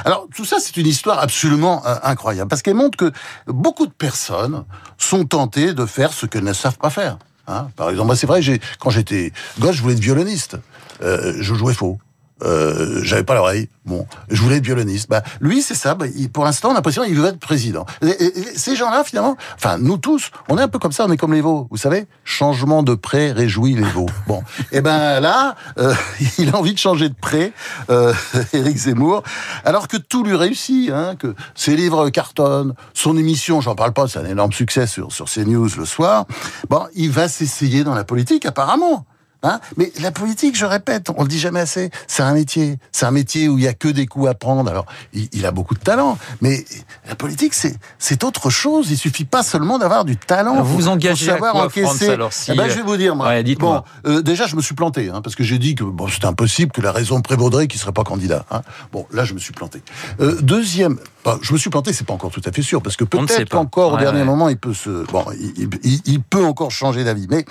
Alors 0.05 0.29
tout 0.35 0.45
ça, 0.45 0.59
c'est 0.61 0.77
une 0.77 0.87
histoire 0.87 1.19
absolument 1.19 1.83
euh, 1.87 1.97
incroyable 2.03 2.49
parce 2.49 2.63
qu'elle 2.63 2.75
montre 2.75 2.97
que 2.97 3.11
beaucoup 3.47 3.87
de 3.87 3.93
personnes 3.93 4.65
sont 4.99 5.25
tentées 5.25 5.73
de 5.75 5.87
faire 5.87 6.13
ce 6.13 6.27
qu'elles 6.27 6.45
ne 6.45 6.53
savent 6.53 6.79
pas 6.79 6.91
faire. 6.91 7.19
Hein. 7.51 7.69
Par 7.77 7.91
exemple, 7.91 8.15
c'est 8.17 8.27
vrai, 8.27 8.41
quand 8.79 8.91
j'étais 8.91 9.33
gosse, 9.59 9.77
je 9.77 9.83
voulais 9.83 9.95
être 9.95 10.01
violoniste. 10.01 10.57
Euh, 11.03 11.35
je 11.41 11.55
jouais 11.55 11.75
faux. 11.75 11.99
Euh, 12.43 13.01
j'avais 13.03 13.23
pas 13.23 13.35
l'oreille. 13.35 13.69
Bon, 13.85 14.07
je 14.29 14.41
voulais 14.41 14.57
être 14.57 14.65
violoniste. 14.65 15.09
Bah, 15.11 15.23
lui, 15.41 15.63
c'est 15.63 15.75
ça. 15.75 15.95
Bah, 15.95 16.07
pour 16.33 16.45
l'instant, 16.45 16.69
on 16.69 16.73
a 16.73 16.75
l'impression 16.77 17.05
qu'il 17.05 17.15
veut 17.15 17.27
être 17.27 17.39
président. 17.39 17.87
Et, 18.03 18.33
ces 18.57 18.77
gens-là, 18.77 19.05
finalement, 19.05 19.37
enfin, 19.57 19.79
nous 19.79 19.99
tous, 19.99 20.31
on 20.49 20.59
est 20.59 20.63
un 20.63 20.69
peu 20.69 20.79
comme 20.79 20.93
ça. 20.93 21.05
On 21.07 21.13
est 21.13 21.17
comme 21.17 21.35
les 21.35 21.41
veaux. 21.41 21.67
Vous 21.71 21.77
savez, 21.77 22.07
changement 22.25 22.83
de 22.83 22.95
pré 22.95 23.33
réjouit 23.33 23.75
les 23.75 23.83
veaux. 23.83 24.07
Bon, 24.27 24.43
et 24.71 24.77
eh 24.77 24.81
ben 24.81 25.19
là, 25.19 25.57
euh, 25.79 25.93
il 26.39 26.51
a 26.51 26.57
envie 26.57 26.73
de 26.73 26.79
changer 26.79 27.09
de 27.09 27.15
pré, 27.15 27.53
euh, 27.89 28.13
Éric 28.53 28.77
Zemmour, 28.77 29.25
alors 29.65 29.89
que 29.89 29.97
tout 29.97 30.23
lui 30.23 30.37
réussit, 30.37 30.91
hein, 30.91 31.17
que 31.19 31.35
ses 31.57 31.75
livres 31.75 32.11
cartonnent, 32.11 32.75
son 32.95 33.17
émission, 33.17 33.61
j'en 33.61 33.75
parle 33.75 33.93
pas, 33.93 34.07
c'est 34.07 34.21
un 34.21 34.27
énorme 34.27 34.53
succès 34.53 34.87
sur 34.87 35.11
sur 35.11 35.25
CNews 35.25 35.69
le 35.77 35.85
soir. 35.85 36.27
Bon, 36.69 36.87
il 36.95 37.11
va 37.11 37.29
s'essayer 37.29 37.83
dans 37.83 37.95
la 37.95 38.05
politique, 38.05 38.47
apparemment. 38.47 39.05
Hein? 39.43 39.61
Mais 39.77 39.91
la 40.01 40.11
politique, 40.11 40.57
je 40.57 40.67
répète, 40.67 41.09
on 41.17 41.23
le 41.23 41.29
dit 41.29 41.39
jamais 41.39 41.61
assez, 41.61 41.91
c'est 42.07 42.23
un 42.23 42.35
métier. 42.35 42.79
C'est 42.93 43.07
un 43.07 43.11
métier 43.11 43.49
où 43.49 43.57
il 43.57 43.65
y 43.65 43.69
a 43.69 43.73
que 43.73 43.89
des 43.89 44.07
coups 44.07 44.29
à 44.29 44.35
prendre. 44.35 44.71
Alors, 44.71 44.85
il, 45.15 45.47
a 45.47 45.51
beaucoup 45.51 45.75
de 45.75 45.81
talent, 45.81 46.19
mais 46.43 46.65
la 47.09 47.15
politique, 47.15 47.55
c'est 47.55 47.75
c'est 47.99 48.23
autre 48.25 48.51
chose. 48.51 48.91
Il 48.91 48.99
suffit 48.99 49.25
pas 49.25 49.43
seulement 49.43 49.79
d'avoir 49.79 50.05
du 50.05 50.17
talent. 50.17 50.63
vous 50.63 50.77
vous 50.77 50.89
engagez 50.89 51.27
savoir 51.27 51.51
à 51.51 51.53
quoi, 51.53 51.67
encaisser. 51.67 52.11
alors, 52.11 52.33
si... 52.33 52.53
eh 52.53 52.55
ben, 52.55 52.69
je 52.69 52.75
vais 52.75 52.83
vous 52.83 52.97
dire, 52.97 53.17
moi. 53.17 53.29
Ouais, 53.29 53.43
bon, 53.55 53.83
euh, 54.07 54.21
déjà, 54.21 54.47
je 54.47 54.57
me 54.57 54.63
suis 54.63 54.75
planté, 54.75 55.09
hein, 55.09 55.23
parce 55.23 55.37
que 55.37 55.45
j'ai 55.45 55.59
dit 55.59 55.75
que 55.75 55.85
bon, 55.85 56.09
c'était 56.09 56.27
impossible 56.27 56.73
que 56.73 56.83
la 56.83 56.93
raison 56.93 57.23
prévaudrait 57.23 57.67
qu'il 57.67 57.81
serait 57.81 57.93
pas 57.93 58.05
candidat. 58.05 58.45
Hein. 58.51 58.61
Bon, 58.93 59.07
là, 59.11 59.25
je 59.25 59.33
me 59.33 59.39
suis 59.39 59.53
planté. 59.53 59.83
Euh, 60.21 60.39
deuxième, 60.43 60.99
bah, 61.25 61.39
je 61.41 61.53
me 61.53 61.59
suis 61.59 61.71
planté, 61.71 61.95
c'est 61.95 62.07
pas 62.07 62.15
encore 62.15 62.31
tout 62.31 62.43
à 62.45 62.53
fait 62.53 62.63
sûr, 62.63 62.83
parce 62.83 62.97
que 62.97 63.05
peut-être 63.05 63.49
qu'encore 63.49 63.95
au 63.95 63.99
dernier 63.99 64.25
moment, 64.25 64.51
il 64.51 64.59
peut 64.59 64.75
se, 64.75 65.07
bon, 65.11 65.25
il, 65.39 65.71
il, 65.83 66.01
il 66.05 66.23
peut 66.23 66.45
encore 66.45 66.71
changer 66.71 67.05
d'avis, 67.05 67.27
mais 67.31 67.47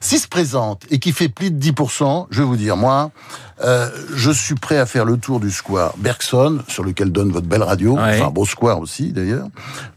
s'il 0.00 0.18
se 0.18 0.28
présente 0.28 0.82
et 0.90 0.98
qui 0.98 1.12
fait 1.12 1.29
plus 1.30 1.50
de 1.50 1.62
10%, 1.62 2.26
je 2.30 2.42
vais 2.42 2.46
vous 2.46 2.56
dire, 2.56 2.76
moi, 2.76 3.10
euh, 3.62 3.90
je 4.14 4.30
suis 4.30 4.54
prêt 4.54 4.78
à 4.78 4.86
faire 4.86 5.04
le 5.04 5.18
tour 5.18 5.38
du 5.38 5.50
square 5.50 5.92
Bergson, 5.98 6.60
sur 6.68 6.82
lequel 6.82 7.12
donne 7.12 7.30
votre 7.30 7.46
belle 7.46 7.62
radio, 7.62 7.98
enfin 7.98 8.30
beau 8.30 8.46
square 8.46 8.80
aussi 8.80 9.12
d'ailleurs, 9.12 9.48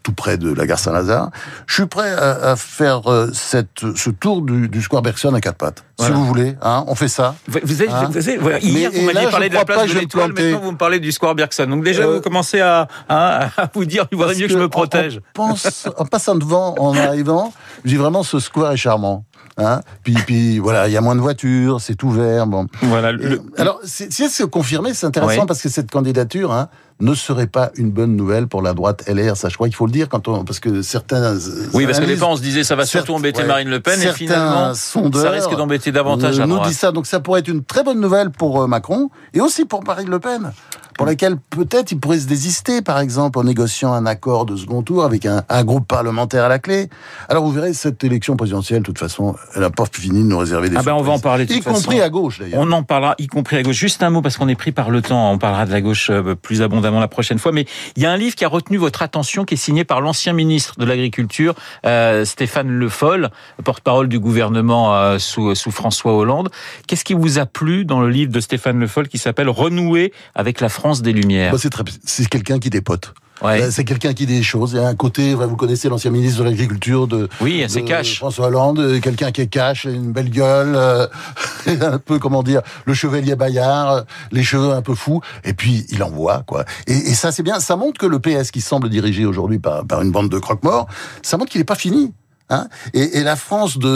tout 0.02 0.12
près 0.12 0.38
de 0.38 0.52
la 0.54 0.66
gare 0.66 0.80
Saint-Lazare. 0.80 1.30
Je 1.66 1.75
suis 1.75 1.86
prêt 1.86 2.12
à, 2.12 2.56
faire 2.58 3.10
euh, 3.10 3.30
cette, 3.34 3.96
ce 3.96 4.10
tour 4.10 4.42
du, 4.42 4.68
du 4.68 4.82
square 4.82 5.02
Bergson 5.02 5.34
à 5.34 5.40
quatre 5.40 5.58
pattes. 5.58 5.84
Si 6.00 6.12
vous 6.12 6.25
voulez, 6.25 6.56
hein, 6.62 6.84
on 6.88 6.96
fait 6.96 7.08
ça. 7.08 7.36
Vous, 7.48 7.82
êtes, 7.82 7.90
hein 7.90 8.10
vous 8.12 8.30
êtes, 8.30 8.63
hier, 8.63 8.92
vous 8.92 9.06
m'aviez 9.06 9.30
parlé 9.30 9.48
de 9.48 9.54
la 9.54 9.63
place 9.63 9.88
de 9.90 10.00
l'Étoile, 10.00 10.34
maintenant 10.34 10.60
vous 10.60 10.72
me 10.72 10.78
parlez 10.78 11.00
du 11.00 11.12
square 11.13 11.36
Bergson. 11.36 11.68
Donc 11.68 11.84
déjà, 11.84 12.04
euh, 12.04 12.16
vous 12.16 12.22
commencez 12.22 12.60
à, 12.60 12.88
à, 13.08 13.50
vous 13.74 13.86
dire, 13.86 14.08
il 14.12 14.18
vaudrait 14.18 14.36
mieux 14.36 14.48
que 14.48 14.54
je 14.54 14.58
me 14.58 14.68
protège. 14.68 15.22
En, 15.38 15.50
pense, 15.50 15.88
en 15.98 16.06
passant 16.06 16.36
devant, 16.36 16.75
en 16.80 16.98
arrivant, 16.98 17.54
j'ai 17.86 17.98
vraiment 17.98 18.24
ce 18.24 18.40
square 18.40 18.74
est 18.74 18.78
charmant. 18.78 19.24
Hein 19.58 19.82
puis, 20.04 20.16
puis 20.26 20.60
voilà, 20.60 20.88
il 20.88 20.94
y 20.94 20.98
a 20.98 21.02
moins 21.02 21.16
de 21.16 21.22
voitures, 21.22 21.80
c'est 21.80 22.02
ouvert. 22.04 22.48
Bon. 22.48 22.68
Voilà. 22.82 23.12
Le... 23.12 23.42
alors, 23.58 23.80
si 23.84 24.10
c'est 24.10 24.50
confirmé, 24.50 24.94
c'est 24.94 25.06
intéressant 25.06 25.46
parce 25.46 25.62
que 25.62 25.70
cette 25.70 25.92
candidature 25.92 26.52
hein, 26.52 26.70
ne 27.00 27.14
serait 27.14 27.48
pas 27.48 27.72
une 27.76 27.92
bonne 27.92 28.16
nouvelle 28.16 28.48
pour 28.48 28.62
la 28.62 28.74
droite 28.74 29.04
LR. 29.08 29.36
Ça, 29.38 29.50
je 29.50 29.56
crois 29.56 29.68
qu'il 29.68 29.76
faut 29.76 29.86
le 29.86 29.92
dire 29.92 30.10
quand 30.10 30.28
on, 30.28 30.44
parce 30.44 30.60
que 30.60 30.82
certains. 30.82 31.38
Oui, 31.74 31.86
parce 31.86 32.00
que 32.00 32.06
des 32.06 32.18
fois 32.18 32.30
on 32.30 32.36
se 32.36 32.42
disait 32.42 32.64
ça 32.64 32.76
va 32.76 32.86
surtout 32.86 33.14
embêter 33.14 33.44
Marine 33.44 33.70
Le 33.70 33.80
Pen 33.80 34.02
et 34.02 34.12
finalement 34.14 34.74
ça 34.74 35.30
risque 35.30 35.56
d'embêter 35.56 35.92
davantage 35.92 36.40
à 36.40 36.46
droite. 36.46 36.64
Nous 36.64 36.70
dit 36.70 36.76
ça, 36.76 36.92
donc 36.92 37.06
ça 37.08 37.20
pourrait 37.20 37.42
être 37.42 37.48
une 37.48 37.64
très 37.64 37.84
bonne 37.84 38.00
nouvelle 38.00 38.30
pour 38.30 38.62
euh, 38.62 38.68
Macron 38.68 39.10
et 39.34 39.42
aussi 39.42 39.66
pour 39.66 39.84
Marine 39.84 40.10
Le 40.10 40.20
Pen 40.20 40.52
pour 40.98 41.06
laquelle 41.06 41.38
peut-être 41.50 41.92
il 41.92 42.00
pourrait 42.00 42.20
se 42.20 42.28
désister, 42.28 42.82
par 42.82 43.00
exemple, 43.00 43.40
en 43.40 43.44
négociant 43.44 43.94
un 43.94 44.06
accord 44.06 44.46
de 44.46 44.56
second 44.56 44.84
tour 44.84 45.04
avec 45.04 45.26
un, 45.26 45.44
un 45.50 45.64
groupe 45.64 45.88
parlementaire 45.88 46.46
à 46.46 46.50
la 46.50 46.60
clé. 46.60 46.90
Alors 47.30 47.44
vous 47.44 47.52
verrez, 47.52 47.74
cette 47.74 48.04
élection 48.04 48.36
présidentielle, 48.36 48.80
de 48.80 48.86
toute 48.86 49.00
façon, 49.00 49.36
elle 49.56 49.62
n'a 49.62 49.70
pas 49.70 49.86
fini 49.92 50.20
de 50.20 50.28
nous 50.28 50.38
réserver 50.38 50.70
des 50.70 50.78
Ah 50.78 50.84
ben 50.84 50.94
on 50.94 51.02
va 51.02 51.14
en 51.14 51.20
parler. 51.20 51.46
y 51.46 51.62
compris 51.62 52.02
à 52.02 52.10
gauche 52.10 52.40
d'ailleurs. 52.40 52.60
On 52.60 52.72
en 52.72 52.84
parlera, 52.84 53.16
y 53.18 53.28
compris 53.28 53.58
à 53.58 53.64
gauche. 53.64 53.76
Juste 53.76 54.04
un 54.04 54.10
mot 54.10 54.22
parce 54.22 54.38
qu'on 54.38 54.48
est 54.48 54.56
pris 54.56 54.72
par 54.72 54.90
le 54.90 55.02
temps. 55.02 55.32
On 55.32 55.38
parlera 55.38 55.66
de 55.66 55.72
la 55.72 55.82
gauche 55.82 56.10
euh, 56.10 56.36
plus 56.36 56.62
abondamment 56.84 57.00
la 57.00 57.08
prochaine 57.08 57.40
fois. 57.40 57.52
Mais 57.52 57.66
il 57.96 58.04
y 58.04 58.06
a 58.06 58.12
un 58.12 58.18
livre 58.18 58.36
qui 58.36 58.46
a 58.46 58.48
retenu 58.48 58.78
votre 58.78 59.02
attention, 59.02 59.46
qui 59.46 59.56
est 59.56 59.58
signé 59.58 59.84
par 59.84 60.02
l'ancien 60.02 60.34
ministre 60.34 60.75
de 60.78 60.86
l'Agriculture, 60.86 61.56
euh, 61.86 62.25
Stéphane 62.25 62.70
Le 62.70 62.90
Foll, 62.90 63.30
porte-parole 63.63 64.08
du 64.08 64.20
gouvernement 64.20 64.96
euh, 64.96 65.20
sous, 65.20 65.56
sous 65.56 65.72
François 65.72 66.13
Hollande. 66.13 66.50
Qu'est-ce 66.88 67.06
qui 67.06 67.13
vous 67.13 67.40
a 67.40 67.46
plu 67.46 67.86
dans 67.86 68.02
le 68.02 68.10
livre 68.10 68.32
de 68.32 68.40
Stéphane 68.40 68.80
Le 68.80 68.88
Foll 68.88 69.08
qui 69.08 69.18
s'appelle 69.18 69.50
Renouer 69.50 70.13
avec 70.36 70.62
la 70.62 70.70
France 70.70 71.02
des 71.02 71.13
Lumières 71.13 71.52
bah, 71.52 71.58
C'est 72.06 72.30
quelqu'un 72.30 72.60
qui 72.60 72.70
dépote. 72.70 73.13
Ouais. 73.42 73.72
C'est 73.72 73.84
quelqu'un 73.84 74.13
qui 74.13 74.25
dit 74.25 74.38
des 74.38 74.44
choses. 74.44 74.74
Il 74.74 74.78
y 74.78 74.80
a 74.80 74.88
un 74.88 74.96
côté, 74.96 75.34
vous 75.34 75.56
connaissez 75.56 75.90
l'ancien 75.90 76.12
ministre 76.12 76.40
de 76.40 76.50
l'Agriculture 76.50 77.08
de, 77.08 77.28
oui, 77.42 77.66
cash. 77.86 78.18
François 78.18 78.48
Hollande, 78.48 78.80
euh, 78.80 79.00
quelqu'un 79.00 79.32
qui 79.32 79.42
est 79.42 79.48
cash, 79.48 79.86
une 79.86 80.12
belle 80.12 80.30
gueule, 80.30 80.74
euh, 80.75 81.08
un 81.68 81.98
peu 81.98 82.20
comment 82.20 82.44
dire, 82.44 82.62
le 82.86 82.94
chevalier 82.94 83.36
Bayard, 83.36 83.92
euh, 83.92 84.02
les 84.32 84.44
cheveux 84.44 84.72
un 84.72 84.82
peu 84.82 84.96
fous, 84.96 85.22
et 85.44 85.54
puis 85.54 85.86
il 85.90 86.04
envoie 86.04 86.44
quoi. 86.46 86.66
Et, 86.88 86.94
et 86.94 87.13
ça 87.13 87.32
c'est 87.32 87.44
bien, 87.44 87.60
ça 87.60 87.75
montre 87.75 88.00
que 88.00 88.06
le 88.06 88.20
PS 88.20 88.52
qui 88.52 88.62
semble 88.62 88.90
dirigé 88.90 89.25
aujourd'hui 89.25 89.60
par, 89.60 89.86
par 89.86 90.02
une 90.02 90.12
bande 90.12 90.30
de 90.30 90.40
croque-morts, 90.40 90.88
ça 91.22 91.38
montre 91.38 91.52
qu'il 91.52 91.60
n'est 91.60 91.66
pas 91.66 91.75
fini. 91.75 92.13
Hein 92.50 92.68
et, 92.94 93.20
et 93.20 93.24
la 93.24 93.36
France 93.36 93.78
de 93.78 93.90